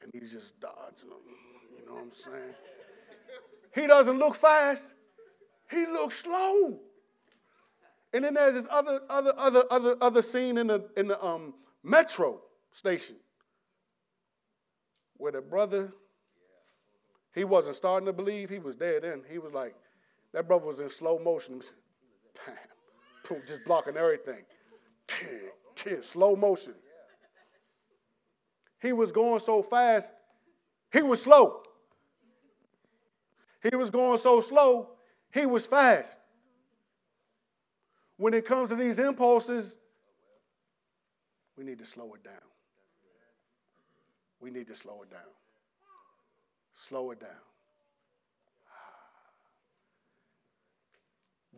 [0.00, 1.18] and he's just dodging them.
[1.76, 2.54] You know what I'm saying?
[3.74, 4.92] He doesn't look fast.
[5.68, 6.78] He looks slow.
[8.12, 11.54] And then there's this other, other, other, other, other scene in the in the um,
[11.82, 13.16] metro station
[15.16, 15.92] where the brother,
[17.34, 19.22] he wasn't starting to believe, he was there then.
[19.28, 19.74] He was like,
[20.32, 21.60] that brother was in slow motion.
[22.46, 24.44] Bam, just blocking everything.
[26.02, 26.74] Slow motion.
[28.80, 30.12] He was going so fast,
[30.92, 31.62] he was slow.
[33.62, 34.90] He was going so slow,
[35.32, 36.18] he was fast.
[38.16, 39.76] When it comes to these impulses,
[41.56, 42.34] we need to slow it down.
[44.40, 45.20] We need to slow it down.
[46.74, 47.30] Slow it down.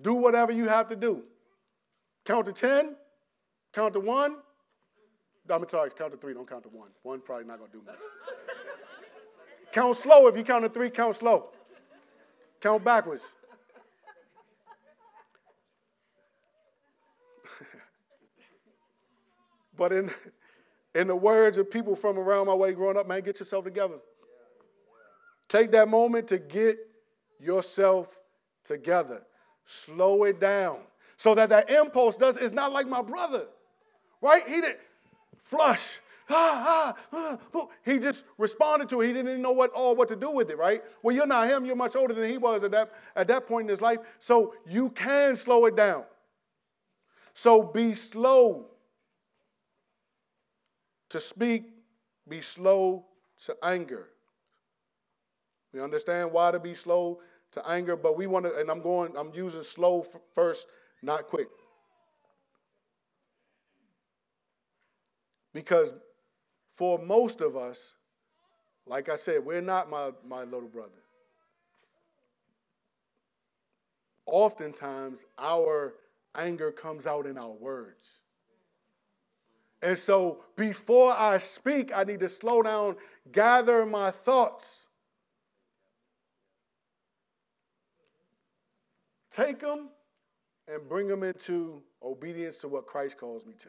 [0.03, 1.23] Do whatever you have to do.
[2.25, 2.97] Count to 10,
[3.73, 4.37] count to 1.
[5.49, 6.89] I'm sorry, count to 3, don't count to 1.
[7.03, 8.01] 1 probably not going to do much.
[9.73, 10.27] count slow.
[10.27, 11.51] If you count to 3, count slow.
[12.61, 13.23] Count backwards.
[19.77, 20.11] but in,
[20.95, 24.01] in the words of people from around my way growing up, man, get yourself together.
[25.49, 26.79] Take that moment to get
[27.39, 28.19] yourself
[28.65, 29.23] together.
[29.65, 30.79] Slow it down
[31.17, 32.37] so that that impulse does.
[32.37, 33.47] It's not like my brother,
[34.21, 34.47] right?
[34.47, 34.77] He did
[35.43, 36.01] flush.
[36.29, 37.67] Ah, ah, ah.
[37.85, 39.07] He just responded to it.
[39.07, 40.83] He didn't even know what all what to do with it, right?
[41.03, 41.65] Well, you're not him.
[41.65, 43.99] You're much older than he was at that, at that point in his life.
[44.19, 46.05] So you can slow it down.
[47.33, 48.67] So be slow
[51.11, 51.65] to speak,
[52.29, 53.05] be slow
[53.45, 54.09] to anger.
[55.77, 57.21] We understand why to be slow
[57.53, 60.69] to anger, but we want to, and I'm going, I'm using slow first,
[61.03, 61.49] not quick.
[65.53, 65.93] Because
[66.75, 67.93] for most of us,
[68.87, 71.03] like I said, we're not my, my little brother.
[74.25, 75.93] Oftentimes, our
[76.35, 78.23] anger comes out in our words.
[79.83, 82.97] And so before I speak, I need to slow down,
[83.31, 84.86] gather my thoughts.
[89.37, 89.91] Take them
[90.67, 93.69] and bring them into obedience to what Christ calls me to.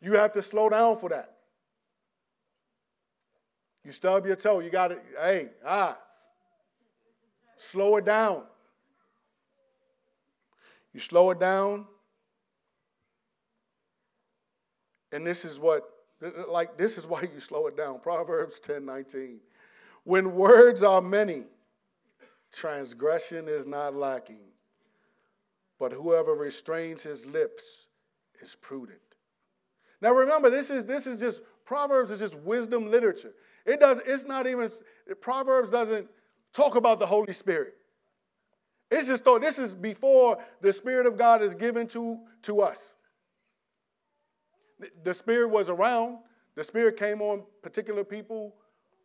[0.00, 1.36] You have to slow down for that.
[3.84, 5.98] You stub your toe, you got to, hey, ah,
[7.58, 8.42] slow it down.
[10.92, 11.86] You slow it down,
[15.14, 15.88] And this is what,
[16.48, 18.00] like, this is why you slow it down.
[18.00, 19.38] Proverbs 10 19.
[20.02, 21.44] When words are many,
[22.54, 24.40] transgression is not lacking.
[25.78, 27.88] But whoever restrains his lips
[28.40, 29.00] is prudent.
[30.00, 33.32] Now remember, this is this is just Proverbs is just wisdom literature.
[33.66, 34.70] It does, it's not even
[35.20, 36.08] Proverbs doesn't
[36.52, 37.74] talk about the Holy Spirit.
[38.90, 42.94] It's just though this is before the Spirit of God is given to, to us.
[45.02, 46.18] The Spirit was around.
[46.54, 48.54] The Spirit came on particular people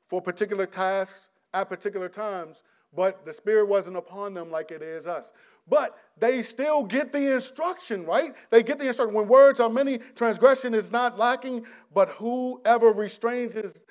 [0.07, 2.63] for particular tasks at particular times,
[2.95, 5.31] but the Spirit wasn't upon them like it is us.
[5.67, 8.33] But they still get the instruction, right?
[8.49, 9.13] They get the instruction.
[9.13, 13.81] When words are many, transgression is not lacking, but whoever restrains his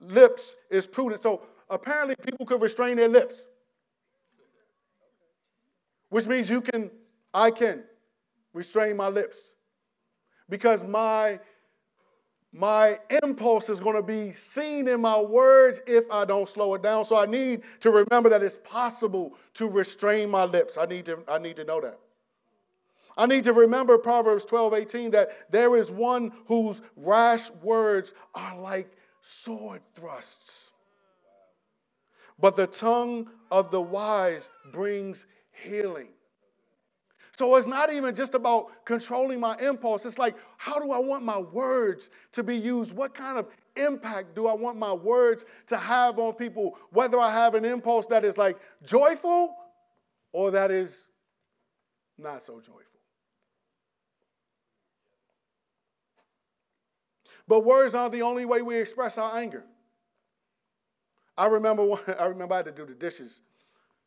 [0.00, 1.22] lips is prudent.
[1.22, 3.48] So apparently, people could restrain their lips,
[6.10, 6.90] which means you can,
[7.32, 7.82] I can
[8.52, 9.50] restrain my lips
[10.48, 11.40] because my
[12.54, 16.82] my impulse is going to be seen in my words if I don't slow it
[16.84, 17.04] down.
[17.04, 20.78] So I need to remember that it's possible to restrain my lips.
[20.78, 21.98] I need to, I need to know that.
[23.16, 28.56] I need to remember Proverbs 12, 18, that there is one whose rash words are
[28.60, 30.72] like sword thrusts.
[32.38, 36.13] But the tongue of the wise brings healing.
[37.36, 40.06] So it's not even just about controlling my impulse.
[40.06, 42.96] It's like, how do I want my words to be used?
[42.96, 46.78] What kind of impact do I want my words to have on people?
[46.90, 49.56] Whether I have an impulse that is like joyful
[50.32, 51.08] or that is
[52.16, 52.84] not so joyful.
[57.48, 59.64] But words aren't the only way we express our anger.
[61.36, 63.40] I remember, I remember I had to do the dishes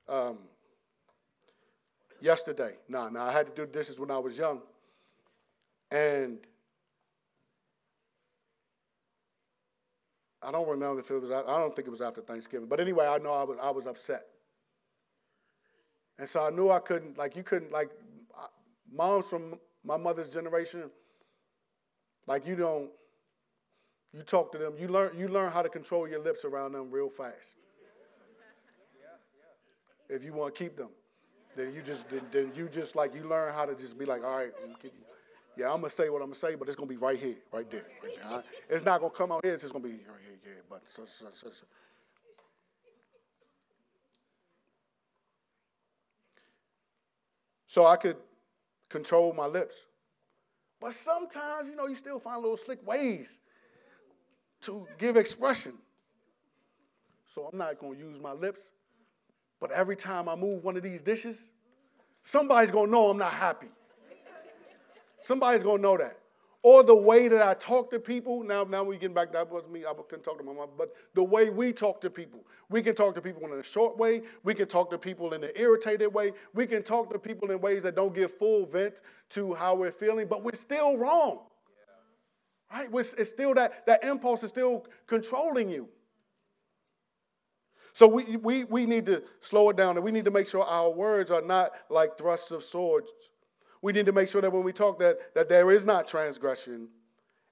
[0.08, 0.40] um,
[2.22, 2.76] yesterday.
[2.88, 4.62] No, no, I had to do dishes when I was young.
[5.92, 6.40] And
[10.42, 12.68] I don't remember if it was, I don't think it was after Thanksgiving.
[12.68, 14.26] But anyway, I know I was, I was upset.
[16.20, 17.92] And so I knew I couldn't, like, you couldn't, like,
[18.92, 20.90] moms from my mother's generation,
[22.26, 22.90] like, you don't,
[24.14, 26.90] you talk to them, you learn, you learn how to control your lips around them
[26.90, 27.56] real fast.
[30.10, 30.90] If you want to keep them,
[31.58, 34.24] then you just, then, then you just, like, you learn how to just be like,
[34.24, 34.54] all right,
[34.84, 34.92] mm,
[35.58, 37.70] yeah, I'm gonna say what I'm gonna say, but it's gonna be right here, right
[37.70, 37.86] there.
[38.04, 38.44] Right there.
[38.70, 39.54] It's not gonna come out here.
[39.54, 40.62] It's just gonna be right here, yeah.
[40.70, 41.66] But so, so, so, so.
[47.68, 48.18] so I could
[48.90, 49.86] control my lips.
[50.80, 53.40] But sometimes, you know, you still find little slick ways
[54.62, 55.74] to give expression.
[57.26, 58.72] So I'm not gonna use my lips.
[59.60, 61.52] But every time I move one of these dishes,
[62.22, 63.70] somebody's gonna know I'm not happy.
[65.22, 66.20] Somebody's gonna know that.
[66.64, 68.44] Or the way that I talk to people.
[68.44, 69.28] Now, now we get back.
[69.28, 69.86] To that wasn't me.
[69.86, 70.70] I couldn't talk to my mom.
[70.78, 73.98] But the way we talk to people, we can talk to people in a short
[73.98, 74.24] way.
[74.44, 76.34] We can talk to people in an irritated way.
[76.54, 79.92] We can talk to people in ways that don't give full vent to how we're
[79.92, 80.28] feeling.
[80.28, 81.42] But we're still wrong,
[82.72, 82.80] yeah.
[82.80, 82.90] right?
[83.18, 85.88] It's still that that impulse is still controlling you.
[87.98, 90.64] So we, we, we need to slow it down and we need to make sure
[90.64, 93.12] our words are not like thrusts of swords
[93.82, 96.90] we need to make sure that when we talk that, that there is not transgression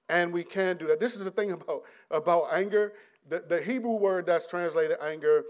[0.08, 1.00] and we can do that.
[1.00, 2.92] This is the thing about, about anger.
[3.28, 5.44] The, the Hebrew word that's translated anger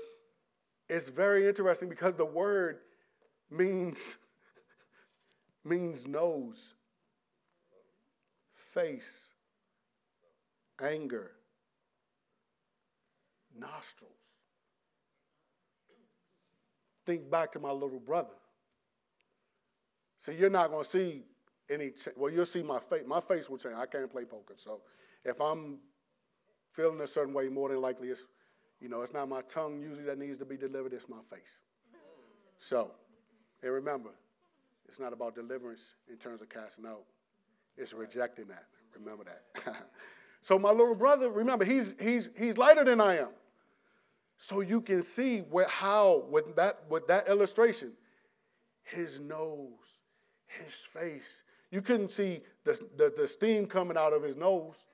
[0.89, 2.79] is very interesting because the word
[3.51, 4.19] means,
[5.65, 6.75] means nose,
[8.55, 9.31] face,
[10.81, 11.33] anger,
[13.59, 14.16] nostrils.
[17.07, 18.35] Think back to my little brother.
[20.19, 21.23] See, you're not going to see
[21.71, 23.05] any, well, you'll see my face.
[23.07, 23.77] My face will change.
[23.77, 24.55] I can't play poker.
[24.57, 24.81] So
[25.25, 25.79] if I'm
[26.73, 28.27] feeling a certain way, more than likely it's,
[28.81, 31.63] you know, it's not my tongue usually that needs to be delivered, it's my face.
[32.59, 32.91] So,
[33.63, 34.11] and remember,
[34.89, 37.05] it's not about deliverance in terms of casting out.
[37.77, 38.65] It's rejecting that.
[38.99, 39.77] Remember that.
[40.41, 43.29] so my little brother, remember, he's he's he's lighter than I am.
[44.39, 47.93] So you can see how with that with that illustration,
[48.85, 49.97] his nose
[50.63, 51.43] his face.
[51.71, 54.87] You couldn't see the, the, the, steam coming out of his nose.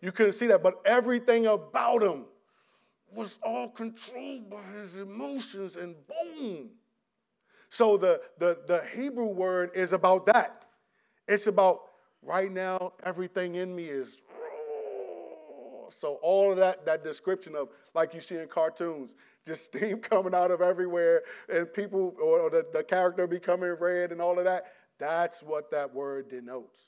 [0.00, 2.26] You couldn't see that, but everything about him
[3.12, 6.70] was all controlled by his emotions, and boom.
[7.68, 10.66] So the, the, the Hebrew word is about that.
[11.26, 11.80] It's about
[12.22, 14.20] right now, everything in me is
[15.88, 19.14] so all of that, that description of like you see in cartoons,
[19.46, 21.22] just steam coming out of everywhere,
[21.52, 24.72] and people or the, the character becoming red and all of that.
[24.98, 26.80] That's what that word denotes.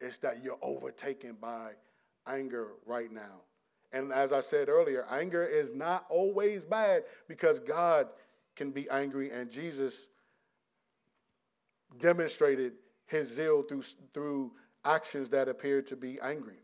[0.00, 1.72] It's that you're overtaken by
[2.26, 3.42] anger right now.
[3.92, 8.08] And as I said earlier, anger is not always bad because God
[8.56, 10.08] can be angry, and Jesus
[11.98, 12.72] demonstrated
[13.06, 14.52] his zeal through, through
[14.84, 16.58] actions that appeared to be angry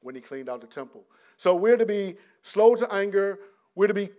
[0.00, 1.04] when he cleaned out the temple.
[1.38, 3.38] So we're to be slow to anger,
[3.74, 4.10] we're to be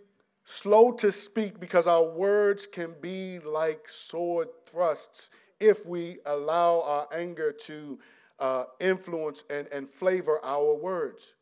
[0.45, 7.07] slow to speak because our words can be like sword thrusts if we allow our
[7.13, 7.99] anger to
[8.39, 11.35] uh, influence and, and flavor our words.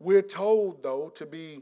[0.00, 1.60] We're told, though, to be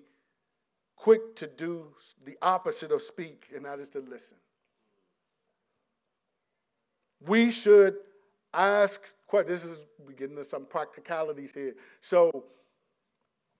[0.94, 1.88] quick to do
[2.24, 4.36] the opposite of speak, and that is to listen.
[7.26, 7.96] We should
[8.54, 9.02] ask
[9.46, 11.74] This is we getting into some practicalities here.
[12.00, 12.44] So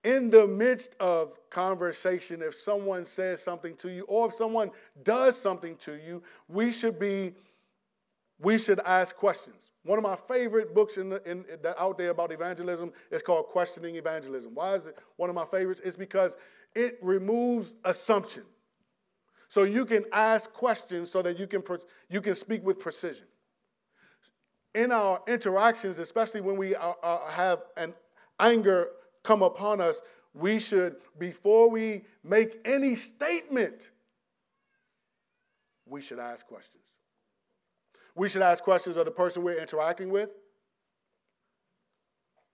[0.03, 4.71] in the midst of conversation, if someone says something to you or if someone
[5.03, 7.33] does something to you, we should be,
[8.39, 9.71] we should ask questions.
[9.83, 13.47] One of my favorite books in, the, in that out there about evangelism is called
[13.47, 14.55] Questioning Evangelism.
[14.55, 15.81] Why is it one of my favorites?
[15.83, 16.35] It's because
[16.73, 18.43] it removes assumption.
[19.49, 21.61] So you can ask questions so that you can,
[22.09, 23.27] you can speak with precision.
[24.73, 27.93] In our interactions, especially when we are, are, have an
[28.39, 28.89] anger
[29.23, 30.01] come upon us,
[30.33, 33.91] we should, before we make any statement,
[35.85, 36.83] we should ask questions.
[38.15, 40.29] We should ask questions of the person we're interacting with.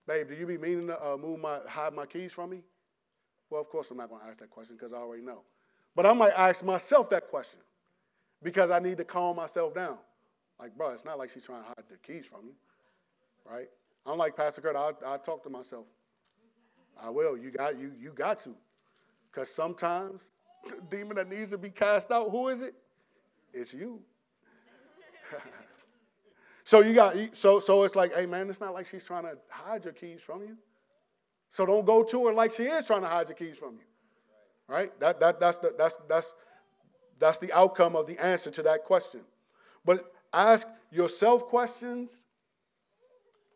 [0.06, 2.62] Babe, do you be meaning to uh, move my, hide my keys from me?
[3.50, 5.42] Well, of course, I'm not going to ask that question because I already know.
[5.94, 7.60] But I might ask myself that question
[8.42, 9.98] because I need to calm myself down.
[10.60, 12.54] Like, bro, it's not like she's trying to hide the keys from you,
[13.48, 13.68] right?
[14.06, 15.86] I'm like Pastor Kurt, I, I talk to myself.
[17.00, 17.36] I will.
[17.36, 18.54] You got you you got to.
[19.30, 20.32] Because sometimes
[20.64, 22.74] the demon that needs to be cast out, who is it?
[23.52, 24.00] It's you.
[26.64, 29.38] So you got so so it's like, hey man, it's not like she's trying to
[29.48, 30.58] hide your keys from you.
[31.50, 33.84] So don't go to her like she is trying to hide your keys from you.
[34.66, 34.98] Right?
[35.00, 36.34] That, that, that's, the, that's, that's,
[37.18, 39.22] that's the outcome of the answer to that question.
[39.84, 42.24] But ask yourself questions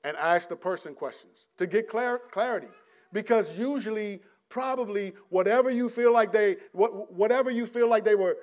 [0.04, 2.68] and ask the person questions to get clar- clarity.
[3.12, 8.36] Because usually, probably, whatever you feel like they, what, whatever you feel like they were,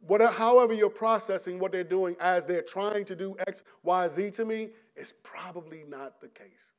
[0.00, 4.30] whatever, however you're processing what they're doing as they're trying to do X, Y, Z
[4.32, 6.72] to me, is probably not the case.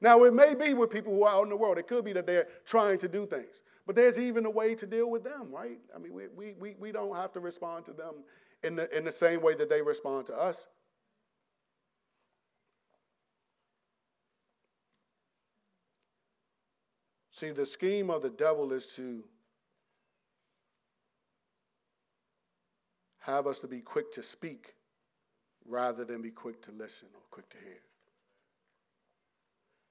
[0.00, 1.78] Now, it may be with people who are out in the world.
[1.78, 3.62] It could be that they're trying to do things.
[3.86, 5.78] But there's even a way to deal with them, right?
[5.94, 8.14] I mean, we, we, we, we don't have to respond to them
[8.62, 10.66] in the, in the same way that they respond to us.
[17.32, 19.24] See, the scheme of the devil is to
[23.20, 24.74] have us to be quick to speak
[25.66, 27.80] rather than be quick to listen or quick to hear.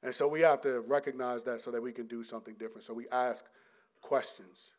[0.03, 2.83] And so we have to recognize that so that we can do something different.
[2.83, 3.45] So we ask
[4.01, 4.69] questions.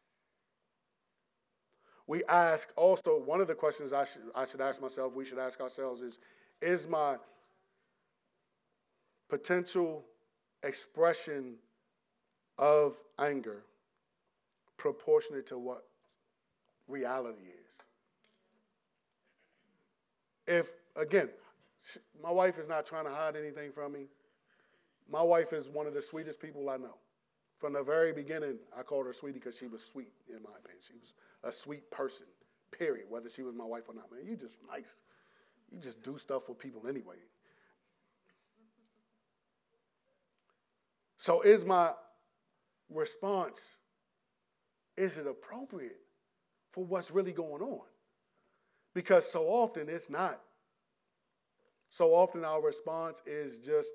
[2.06, 5.38] We ask also, one of the questions I should, I should ask myself, we should
[5.38, 6.18] ask ourselves is
[6.60, 7.16] Is my
[9.28, 10.04] potential
[10.62, 11.54] expression
[12.58, 13.64] of anger
[14.76, 15.84] proportionate to what
[16.88, 17.78] reality is?
[20.46, 21.30] If, again,
[22.22, 24.06] my wife is not trying to hide anything from me,
[25.10, 26.96] my wife is one of the sweetest people I know.
[27.58, 30.82] From the very beginning, I called her sweetie because she was sweet, in my opinion.
[30.84, 31.14] She was
[31.44, 32.26] a sweet person,
[32.70, 34.10] period, whether she was my wife or not.
[34.10, 35.02] Man, you just nice.
[35.70, 37.16] You just do stuff for people anyway.
[41.16, 41.92] So is my
[42.90, 43.76] response,
[44.96, 46.00] is it appropriate
[46.72, 47.86] for what's really going on?
[48.94, 50.40] Because so often it's not.
[51.90, 53.90] So often our response is just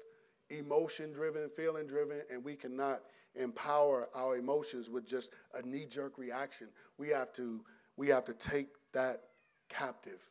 [0.49, 3.01] emotion driven, feeling driven, and we cannot
[3.37, 6.67] empower our emotions with just a knee jerk reaction.
[6.97, 7.61] We have to
[7.95, 9.23] we have to take that
[9.69, 10.29] captive.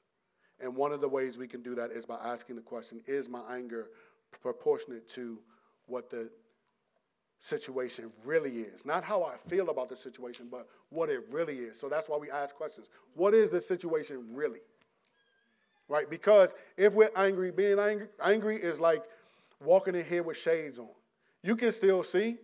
[0.61, 3.29] And one of the ways we can do that is by asking the question is
[3.29, 3.89] my anger
[4.41, 5.39] proportionate to
[5.87, 6.31] what the
[7.41, 8.87] situation really is?
[8.87, 11.79] Not how I feel about the situation, but what it really is.
[11.79, 12.91] So that's why we ask questions.
[13.15, 14.61] What is the situation really?
[15.89, 16.09] Right?
[16.09, 19.03] Because if we're angry, being angry, angry is like
[19.63, 20.89] walking in here with shades on.
[21.43, 22.39] You can still see,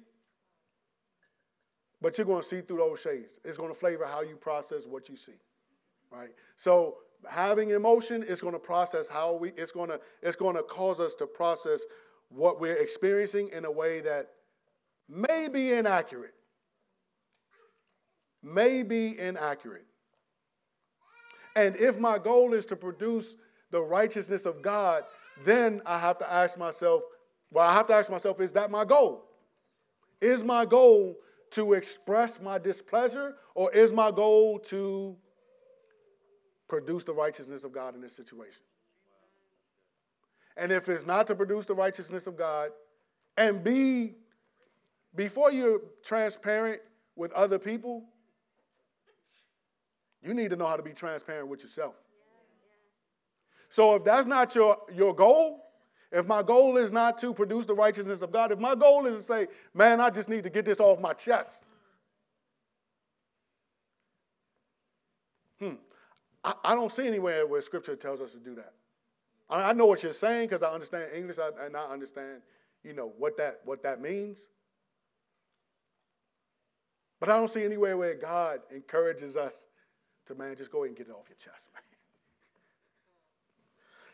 [2.03, 3.38] but you're going to see through those shades.
[3.44, 5.38] It's going to flavor how you process what you see,
[6.11, 6.30] right?
[6.57, 6.96] So
[7.30, 9.50] having emotion is going to process how we.
[9.50, 11.84] It's going to it's going to cause us to process
[12.28, 14.30] what we're experiencing in a way that
[15.09, 16.34] may be inaccurate.
[18.42, 19.86] May be inaccurate.
[21.55, 23.36] And if my goal is to produce
[23.70, 25.05] the righteousness of God,
[25.44, 27.03] then I have to ask myself,
[27.50, 29.24] well, I have to ask myself, is that my goal?
[30.20, 31.16] Is my goal
[31.53, 35.16] to express my displeasure, or is my goal to
[36.68, 38.62] produce the righteousness of God in this situation?
[40.57, 42.70] And if it's not to produce the righteousness of God,
[43.36, 44.14] and be,
[45.14, 46.80] before you're transparent
[47.16, 48.05] with other people,
[50.22, 51.94] you need to know how to be transparent with yourself.
[53.68, 55.64] So if that's not your, your goal,
[56.12, 59.16] if my goal is not to produce the righteousness of God, if my goal is
[59.16, 61.64] to say, man, I just need to get this off my chest.
[65.58, 65.74] Hmm.
[66.44, 68.74] I, I don't see anywhere where scripture tells us to do that.
[69.48, 72.42] I, I know what you're saying because I understand English and I understand,
[72.84, 74.48] you know, what that, what that means.
[77.20, 79.66] But I don't see anywhere where God encourages us
[80.26, 81.91] to, man, just go ahead and get it off your chest, man.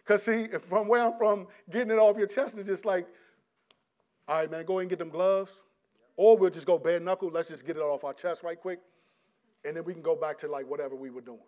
[0.09, 3.07] Because, see, from where I'm from, getting it off your chest is just like,
[4.27, 5.65] all right, man, go and get them gloves.
[6.17, 7.29] Or we'll just go bare knuckle.
[7.31, 8.81] Let's just get it off our chest right quick.
[9.67, 11.45] And then we can go back to like whatever we were doing.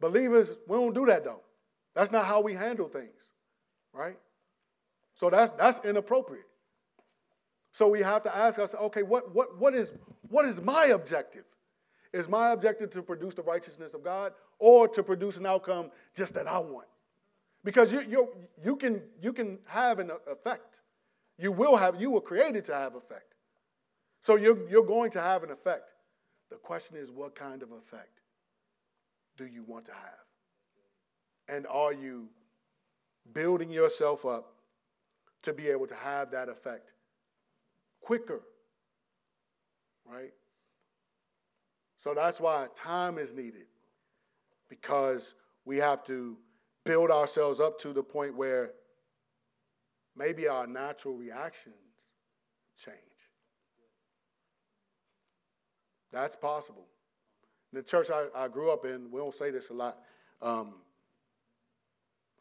[0.00, 1.42] Believers, we don't do that though.
[1.94, 3.30] That's not how we handle things,
[3.92, 4.16] right?
[5.14, 6.46] So that's that's inappropriate.
[7.72, 9.92] So we have to ask ourselves, okay, what, what, what, is,
[10.30, 11.44] what is my objective?
[12.14, 16.32] Is my objective to produce the righteousness of God or to produce an outcome just
[16.34, 16.86] that I want?
[17.64, 18.28] Because you, you,
[18.64, 20.80] you, can, you can have an effect.
[21.38, 23.34] You will have, you were created to have effect.
[24.20, 25.90] So you're, you're going to have an effect.
[26.50, 28.22] The question is, what kind of effect
[29.36, 30.26] do you want to have?
[31.48, 32.28] And are you
[33.32, 34.54] building yourself up
[35.42, 36.92] to be able to have that effect
[38.00, 38.42] quicker?
[40.10, 40.32] Right?
[41.98, 43.66] So that's why time is needed
[44.68, 45.34] because
[45.64, 46.36] we have to
[46.84, 48.72] build ourselves up to the point where
[50.16, 51.74] maybe our natural reactions
[52.76, 52.96] change.
[56.12, 56.86] That's possible.
[57.72, 59.98] The church I, I grew up in, we don't say this a lot.
[60.40, 60.74] Um,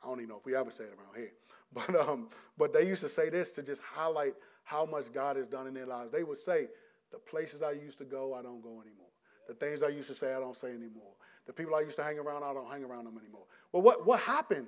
[0.04, 1.32] I don't even know if we ever say it around here.
[1.74, 5.50] But, um, but they used to say this to just highlight how much God has
[5.50, 6.14] done in their lives.
[6.14, 6.68] They would say,
[7.12, 9.12] The places I used to go, I don't go anymore.
[9.50, 11.12] The things I used to say, I don't say anymore.
[11.48, 13.46] The people I used to hang around, I don't hang around them anymore.
[13.72, 14.68] Well, what, what happened?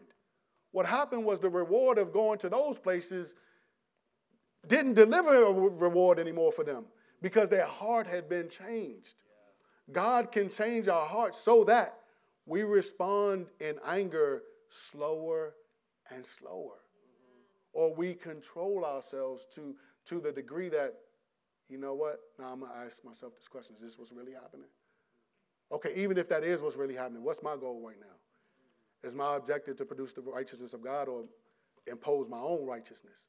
[0.71, 3.35] What happened was the reward of going to those places
[4.67, 6.85] didn't deliver a reward anymore for them
[7.21, 9.15] because their heart had been changed.
[9.91, 11.97] God can change our hearts so that
[12.45, 15.53] we respond in anger slower
[16.13, 16.75] and slower.
[17.73, 19.75] Or we control ourselves to,
[20.05, 20.95] to the degree that,
[21.69, 22.19] you know what?
[22.39, 24.67] Now I'm going to ask myself this question Is this what's really happening?
[25.71, 29.07] Okay, even if that is what's really happening, what's my goal right now?
[29.07, 31.25] Is my objective to produce the righteousness of God or
[31.87, 33.25] impose my own righteousness?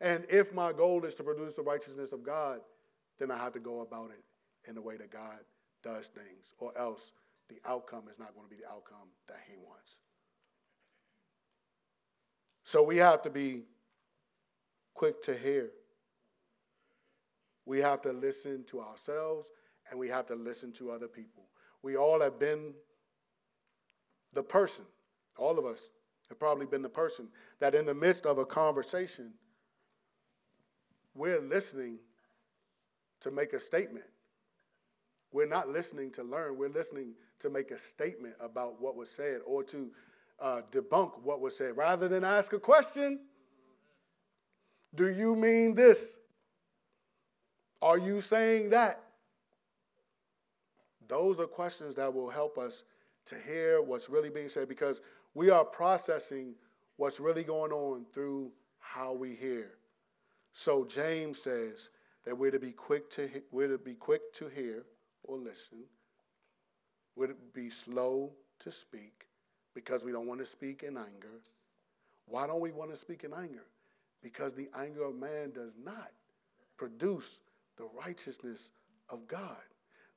[0.00, 2.60] And if my goal is to produce the righteousness of God,
[3.18, 4.24] then I have to go about it
[4.68, 5.38] in the way that God
[5.84, 7.12] does things, or else
[7.48, 9.98] the outcome is not going to be the outcome that He wants.
[12.64, 13.62] So we have to be
[14.94, 15.70] quick to hear.
[17.64, 19.50] We have to listen to ourselves
[19.90, 21.44] and we have to listen to other people.
[21.82, 22.74] We all have been
[24.32, 24.84] the person,
[25.36, 25.90] all of us
[26.28, 27.28] have probably been the person
[27.60, 29.32] that in the midst of a conversation,
[31.14, 31.98] we're listening
[33.20, 34.06] to make a statement.
[35.32, 39.40] We're not listening to learn, we're listening to make a statement about what was said
[39.44, 39.90] or to
[40.40, 41.76] uh, debunk what was said.
[41.76, 43.20] Rather than ask a question,
[44.94, 46.18] do you mean this?
[47.80, 49.02] Are you saying that?
[51.12, 52.84] Those are questions that will help us
[53.26, 55.02] to hear what's really being said because
[55.34, 56.54] we are processing
[56.96, 59.72] what's really going on through how we hear.
[60.54, 61.90] So James says
[62.24, 64.86] that we're to be quick to we're to be quick to hear
[65.24, 65.80] or listen.
[67.14, 69.26] We're to be slow to speak
[69.74, 71.42] because we don't want to speak in anger.
[72.24, 73.66] Why don't we want to speak in anger?
[74.22, 76.10] Because the anger of man does not
[76.78, 77.38] produce
[77.76, 78.70] the righteousness
[79.10, 79.60] of God.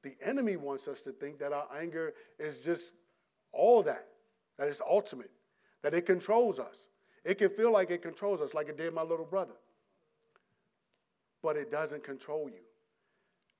[0.06, 2.94] The enemy wants us to think that our anger is just
[3.52, 4.08] all that,
[4.58, 5.32] that it's ultimate,
[5.84, 6.88] that it controls us.
[7.26, 9.56] It can feel like it controls us, like it did my little brother
[11.46, 12.64] but it doesn't control you.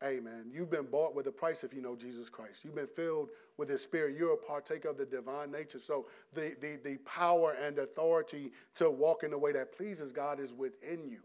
[0.04, 0.50] Amen.
[0.52, 2.66] you've been bought with a price if you know Jesus Christ.
[2.66, 4.18] You've been filled with His Spirit.
[4.18, 5.80] You're a partaker of the divine nature.
[5.80, 10.40] So the, the, the power and authority to walk in the way that pleases God
[10.40, 11.20] is within you.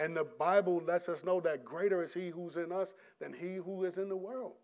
[0.00, 3.56] And the Bible lets us know that greater is He who's in us than He
[3.56, 4.54] who is in the world.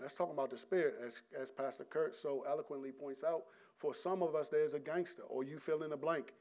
[0.00, 3.42] Let's talk about the Spirit, as, as Pastor Kurt so eloquently points out.
[3.76, 6.32] For some of us, there's a gangster, or you fill in the blank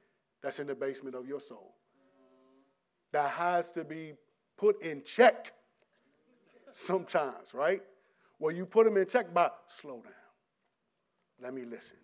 [0.42, 1.76] that's in the basement of your soul
[3.12, 4.14] that has to be
[4.56, 5.52] put in check
[6.72, 7.82] sometimes, right?
[8.40, 10.14] Well, you put them in check by slow down.
[11.42, 11.98] Let me listen.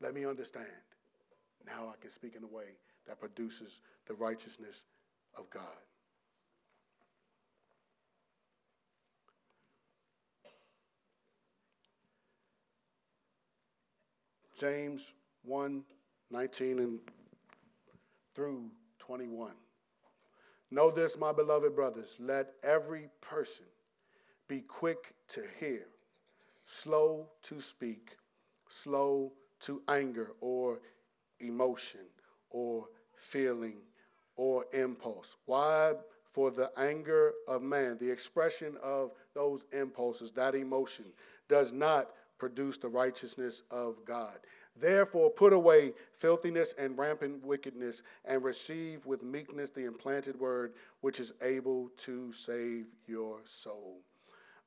[0.00, 0.66] Let me understand.
[1.66, 4.84] Now I can speak in a way that produces the righteousness
[5.36, 5.62] of God.
[14.58, 15.12] James
[15.44, 15.84] 1
[16.30, 16.98] 19 and
[18.34, 19.52] through 21.
[20.70, 23.66] Know this, my beloved brothers, let every person
[24.48, 25.86] be quick to hear,
[26.64, 28.16] slow to speak,
[28.68, 30.80] slow to anger or
[31.40, 32.00] emotion
[32.50, 33.78] or feeling
[34.36, 35.36] or impulse.
[35.46, 35.92] Why?
[36.32, 41.06] For the anger of man, the expression of those impulses, that emotion,
[41.48, 44.38] does not produce the righteousness of God.
[44.78, 51.18] Therefore, put away filthiness and rampant wickedness, and receive with meekness the implanted word, which
[51.18, 54.02] is able to save your soul.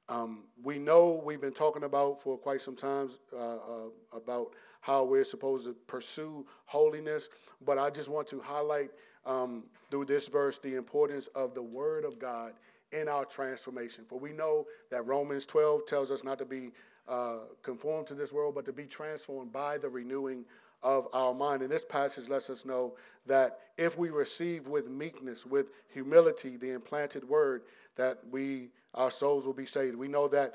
[0.10, 5.03] Um, we know we've been talking about for quite some time uh, uh, about how
[5.03, 7.30] we're supposed to pursue holiness,
[7.64, 8.89] but I just want to highlight
[9.26, 12.53] um, through this verse the importance of the Word of God
[12.91, 14.03] in our transformation.
[14.07, 16.72] For we know that Romans 12 tells us not to be
[17.07, 20.43] uh, conform to this world, but to be transformed by the renewing
[20.82, 21.62] of our mind.
[21.62, 22.95] And this passage lets us know
[23.28, 27.64] that if we receive with meekness, with humility, the implanted word,
[27.95, 29.96] that we our souls will be saved.
[29.96, 30.54] We know that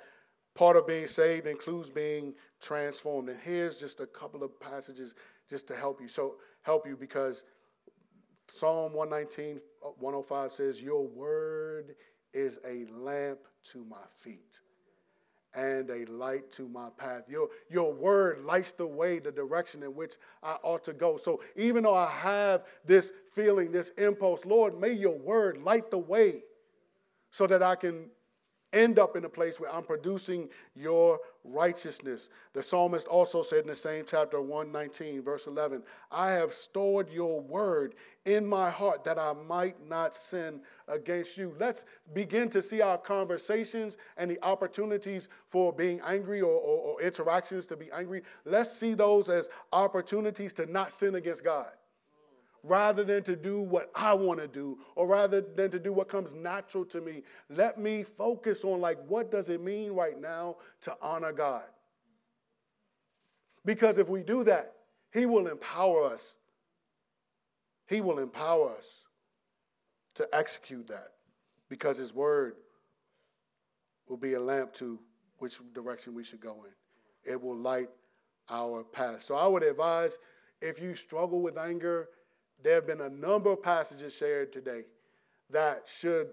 [0.55, 3.29] part of being saved includes being transformed.
[3.29, 5.15] And here's just a couple of passages
[5.49, 6.09] just to help you.
[6.09, 7.45] So help you because
[8.49, 11.95] Psalm 119, uh, 105 says, Your word
[12.33, 13.39] is a lamp
[13.73, 14.61] to my feet
[15.55, 17.23] and a light to my path.
[17.29, 21.17] Your, your word lights the way, the direction in which I ought to go.
[21.17, 25.99] So even though I have this feeling, this impulse, Lord, may your word light the
[25.99, 26.43] way
[27.31, 28.11] so that I can
[28.75, 32.29] end up in a place where I'm producing your righteousness.
[32.53, 37.41] The psalmist also said in the same chapter 119, verse 11, I have stored your
[37.41, 37.95] word
[38.25, 41.55] in my heart that I might not sin against you.
[41.59, 47.03] Let's begin to see our conversations and the opportunities for being angry or, or, or
[47.03, 48.23] interactions to be angry.
[48.45, 51.71] Let's see those as opportunities to not sin against God
[52.65, 56.09] rather than to do what I want to do or rather than to do what
[56.09, 57.23] comes natural to me.
[57.51, 61.65] Let me focus on like what does it mean right now to honor God?
[63.65, 64.73] Because if we do that,
[65.13, 66.35] he will empower us.
[67.87, 69.03] He will empower us
[70.15, 71.09] to execute that
[71.69, 72.55] because his word
[74.09, 74.99] will be a lamp to
[75.39, 77.31] which direction we should go in.
[77.31, 77.89] It will light
[78.49, 79.23] our path.
[79.23, 80.19] So I would advise
[80.61, 82.09] if you struggle with anger,
[82.65, 84.85] there have been a number of passages shared today
[85.51, 86.31] that should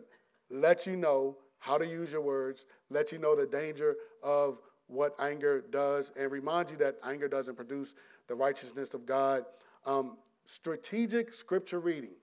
[0.49, 5.13] let you know how to use your words, let you know the danger of what
[5.19, 7.93] anger does, and remind you that anger doesn't produce
[8.27, 9.43] the righteousness of God.
[9.85, 12.13] Um, strategic scripture reading.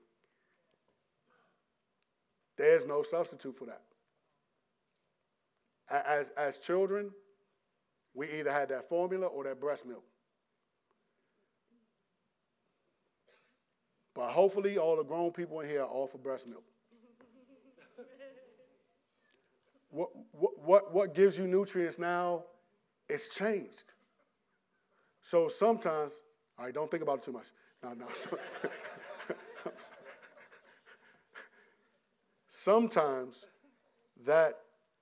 [2.57, 3.83] There's no substitute for that.
[5.91, 7.11] As, as children,
[8.15, 10.05] we either had that formula or that breast milk.
[14.19, 16.65] But hopefully, all the grown people in here are all for breast milk.
[19.91, 22.43] what, what, what, what gives you nutrients now?
[23.09, 23.85] It's changed.
[25.23, 26.21] So sometimes,
[26.59, 27.47] all right, don't think about it too much.
[27.81, 28.07] No, no.
[32.49, 33.47] sometimes
[34.27, 34.55] that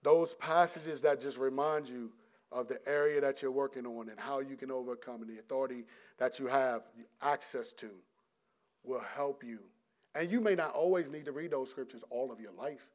[0.03, 2.12] those passages that just remind you
[2.53, 5.85] of the area that you're working on and how you can overcome and the authority
[6.19, 6.83] that you have
[7.23, 7.89] access to
[8.87, 9.61] will help you.
[10.14, 12.89] And you may not always need to read those scriptures all of your life.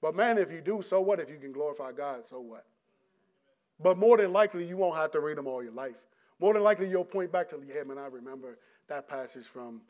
[0.00, 1.18] But man, if you do, so what?
[1.18, 2.64] If you can glorify God, so what?
[3.80, 5.96] But more than likely, you won't have to read them all your life.
[6.38, 9.82] More than likely, you'll point back to, yeah, man, I remember that passage from,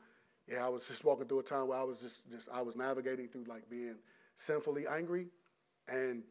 [0.47, 2.77] yeah, I was just walking through a time where I was just, just I was
[2.77, 3.97] navigating through like being
[4.37, 5.27] sinfully angry.
[5.89, 6.23] And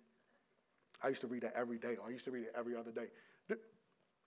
[1.03, 3.07] I used to read that every day, I used to read it every other day.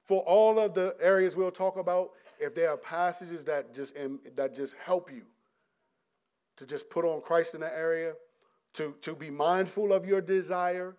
[0.04, 3.94] For all of the areas we'll talk about, if there are passages that just,
[4.34, 5.22] that just help you
[6.56, 8.14] to just put on Christ in that area,
[8.74, 10.96] to, to be mindful of your desire,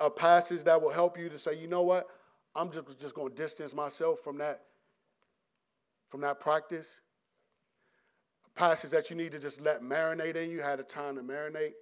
[0.00, 2.08] a passage that will help you to say, you know what,
[2.54, 4.62] I'm just, just going to distance myself from that,
[6.08, 7.00] from that practice.
[8.46, 11.22] A passage that you need to just let marinate in you, had a time to
[11.22, 11.72] marinate.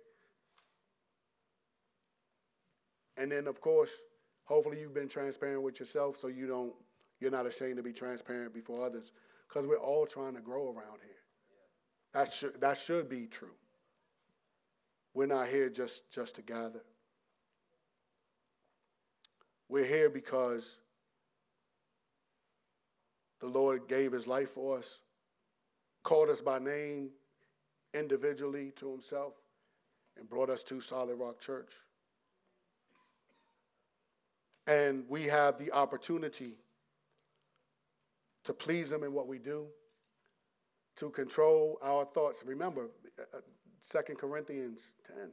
[3.16, 3.90] And then, of course,
[4.44, 6.74] hopefully you've been transparent with yourself so you don't
[7.20, 9.12] you're not ashamed to be transparent before others
[9.48, 11.16] because we're all trying to grow around here.
[12.12, 13.54] That should, that should be true.
[15.14, 16.82] We're not here just, just to gather.
[19.68, 20.78] We're here because
[23.40, 25.00] the Lord gave his life for us,
[26.02, 27.10] called us by name
[27.94, 29.34] individually to himself,
[30.18, 31.72] and brought us to Solid Rock Church.
[34.66, 36.54] And we have the opportunity
[38.46, 39.66] to please Him in what we do,
[40.96, 42.42] to control our thoughts.
[42.46, 42.88] Remember,
[43.18, 43.40] uh, uh,
[43.80, 45.30] Second Corinthians 10,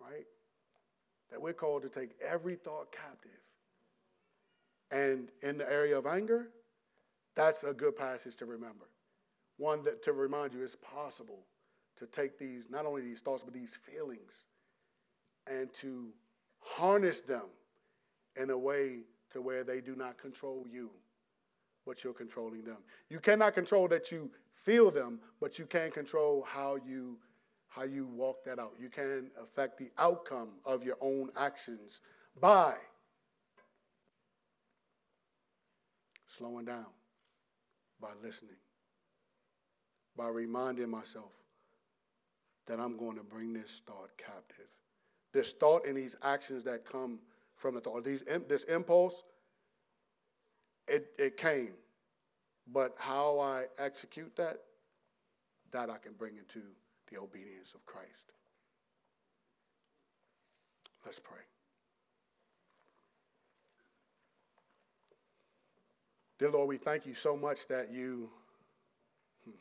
[0.00, 0.24] right?
[1.30, 3.30] That we're called to take every thought captive.
[4.90, 6.48] And in the area of anger,
[7.34, 8.86] that's a good passage to remember.
[9.56, 11.46] One that to remind you it's possible
[11.96, 14.46] to take these, not only these thoughts, but these feelings,
[15.46, 16.10] and to
[16.60, 17.46] harness them
[18.36, 19.00] in a way
[19.30, 20.90] to where they do not control you
[21.86, 22.78] but you're controlling them.
[23.08, 27.18] You cannot control that you feel them, but you can control how you
[27.68, 28.74] how you walk that out.
[28.78, 32.02] You can affect the outcome of your own actions
[32.38, 32.74] by
[36.26, 36.86] slowing down,
[37.98, 38.56] by listening,
[40.16, 41.32] by reminding myself
[42.66, 44.68] that I'm going to bring this thought captive.
[45.32, 47.20] This thought and these actions that come
[47.56, 49.22] from the thought, these, this impulse,
[50.88, 51.74] it, it came.
[52.72, 54.58] But how I execute that,
[55.72, 56.60] that I can bring into
[57.12, 58.32] the obedience of Christ.
[61.04, 61.38] Let's pray.
[66.38, 68.30] Dear Lord, we thank you so much that you
[69.44, 69.52] hmm,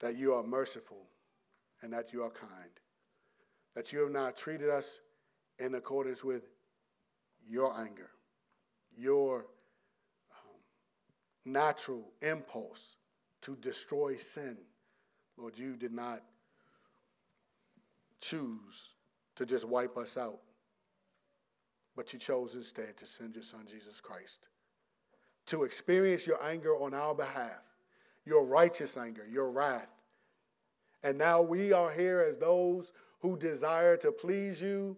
[0.00, 1.06] that you are merciful
[1.82, 2.70] and that you are kind.
[3.74, 5.00] that you have not treated us
[5.58, 6.44] in accordance with
[7.48, 8.10] your anger,
[8.96, 9.46] your
[10.32, 12.96] um, natural impulse
[13.42, 14.56] to destroy sin.
[15.36, 16.22] Lord, you did not
[18.20, 18.90] choose
[19.36, 20.40] to just wipe us out,
[21.94, 24.48] but you chose instead to send your son, Jesus Christ,
[25.46, 27.62] to experience your anger on our behalf,
[28.24, 29.92] your righteous anger, your wrath.
[31.04, 34.96] And now we are here as those who desire to please you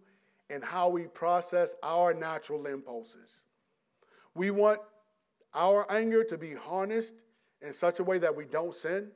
[0.50, 3.44] in how we process our natural impulses.
[4.34, 4.80] We want
[5.54, 7.24] our anger to be harnessed
[7.60, 9.10] in such a way that we don't sin.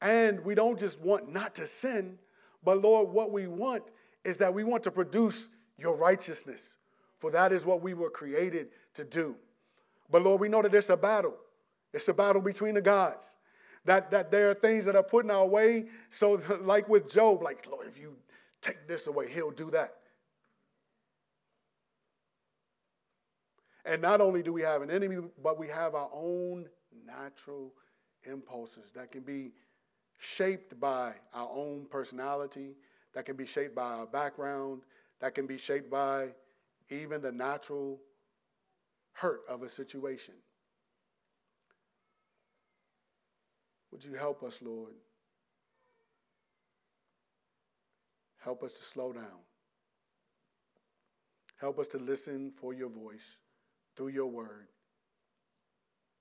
[0.00, 2.18] And we don't just want not to sin,
[2.64, 3.82] but Lord, what we want
[4.24, 5.48] is that we want to produce
[5.78, 6.76] your righteousness,
[7.18, 9.36] for that is what we were created to do.
[10.10, 11.36] But Lord, we know that it's a battle.
[11.92, 13.36] It's a battle between the gods.
[13.84, 15.86] That, that there are things that are put in our way.
[16.10, 18.16] So, like with Job, like, Lord, if you
[18.60, 19.94] take this away, he'll do that.
[23.84, 26.68] And not only do we have an enemy, but we have our own
[27.06, 27.72] natural
[28.24, 29.52] impulses that can be
[30.18, 32.76] shaped by our own personality,
[33.14, 34.82] that can be shaped by our background,
[35.20, 36.28] that can be shaped by
[36.90, 37.98] even the natural
[39.12, 40.34] hurt of a situation.
[43.90, 44.92] Would you help us, Lord?
[48.40, 49.44] Help us to slow down.
[51.60, 53.38] Help us to listen for your voice
[53.94, 54.68] through your word.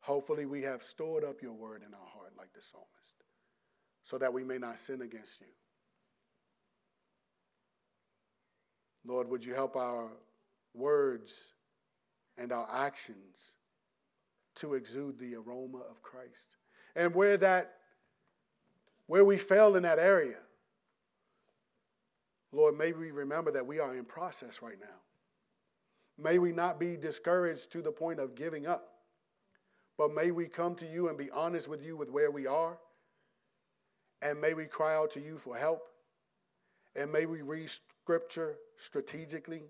[0.02, 3.24] Hopefully, we have stored up your word in our heart like the psalmist,
[4.04, 5.48] so that we may not sin against you.
[9.06, 10.10] Lord, would you help our
[10.74, 11.54] words
[12.38, 13.54] and our actions
[14.56, 16.58] to exude the aroma of Christ?
[16.96, 17.76] And where that
[19.08, 20.38] where we fail in that area,
[22.52, 24.88] Lord, may we remember that we are in process right now.
[26.18, 28.90] May we not be discouraged to the point of giving up,
[29.98, 32.78] but may we come to you and be honest with you with where we are.
[34.22, 35.88] And may we cry out to you for help.
[36.96, 39.64] And may we read scripture strategically.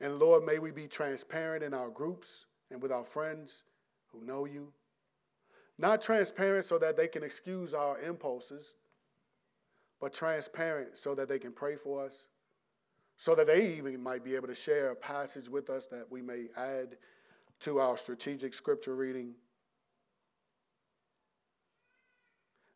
[0.00, 3.62] And Lord, may we be transparent in our groups and with our friends
[4.08, 4.72] who know you.
[5.78, 8.74] Not transparent so that they can excuse our impulses,
[10.02, 12.26] but transparent so that they can pray for us
[13.16, 16.20] so that they even might be able to share a passage with us that we
[16.20, 16.96] may add
[17.60, 19.32] to our strategic scripture reading.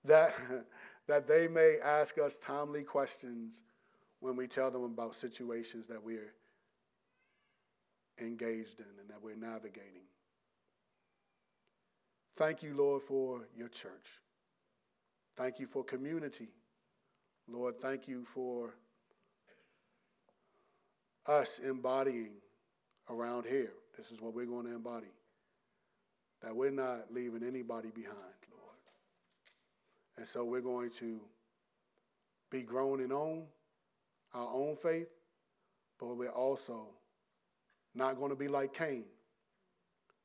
[0.05, 0.37] That,
[1.09, 3.63] that they may ask us timely questions
[4.21, 6.33] when we tell them about situations that we're
[8.21, 10.07] engaged in and that we're navigating.
[12.37, 14.21] Thank you, Lord, for your church.
[15.37, 16.51] Thank you for community.
[17.49, 18.75] Lord, thank you for
[21.27, 22.33] us embodying
[23.09, 23.73] around here.
[23.97, 25.07] This is what we're going to embody.
[26.43, 28.17] That we're not leaving anybody behind,
[28.51, 28.77] Lord.
[30.17, 31.21] And so we're going to
[32.51, 33.47] be grown in own
[34.37, 35.09] our own faith,
[35.99, 36.89] but we're also
[37.95, 39.05] not going to be like Cain.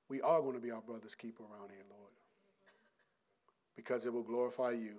[0.09, 2.11] We are going to be our brother's keeper around here, Lord,
[3.75, 4.95] because it will glorify you.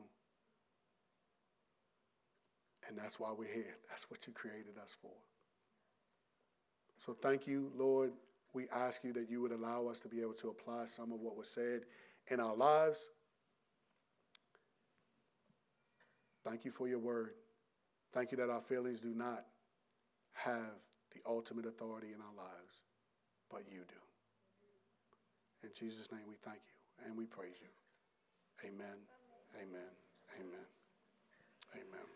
[2.92, 3.78] And that's why we're here.
[3.88, 5.12] That's what you created us for.
[6.98, 8.12] So thank you, Lord.
[8.52, 11.20] We ask you that you would allow us to be able to apply some of
[11.20, 11.86] what was said
[12.28, 13.08] in our lives.
[16.44, 17.30] Thank you for your word.
[18.12, 19.46] Thank you that our feelings do not
[20.34, 20.76] have
[21.14, 22.82] the ultimate authority in our lives,
[23.50, 25.66] but you do.
[25.66, 28.68] In Jesus' name we thank you and we praise you.
[28.68, 28.98] Amen.
[29.56, 29.80] Amen.
[30.38, 30.66] Amen.
[31.74, 32.11] Amen.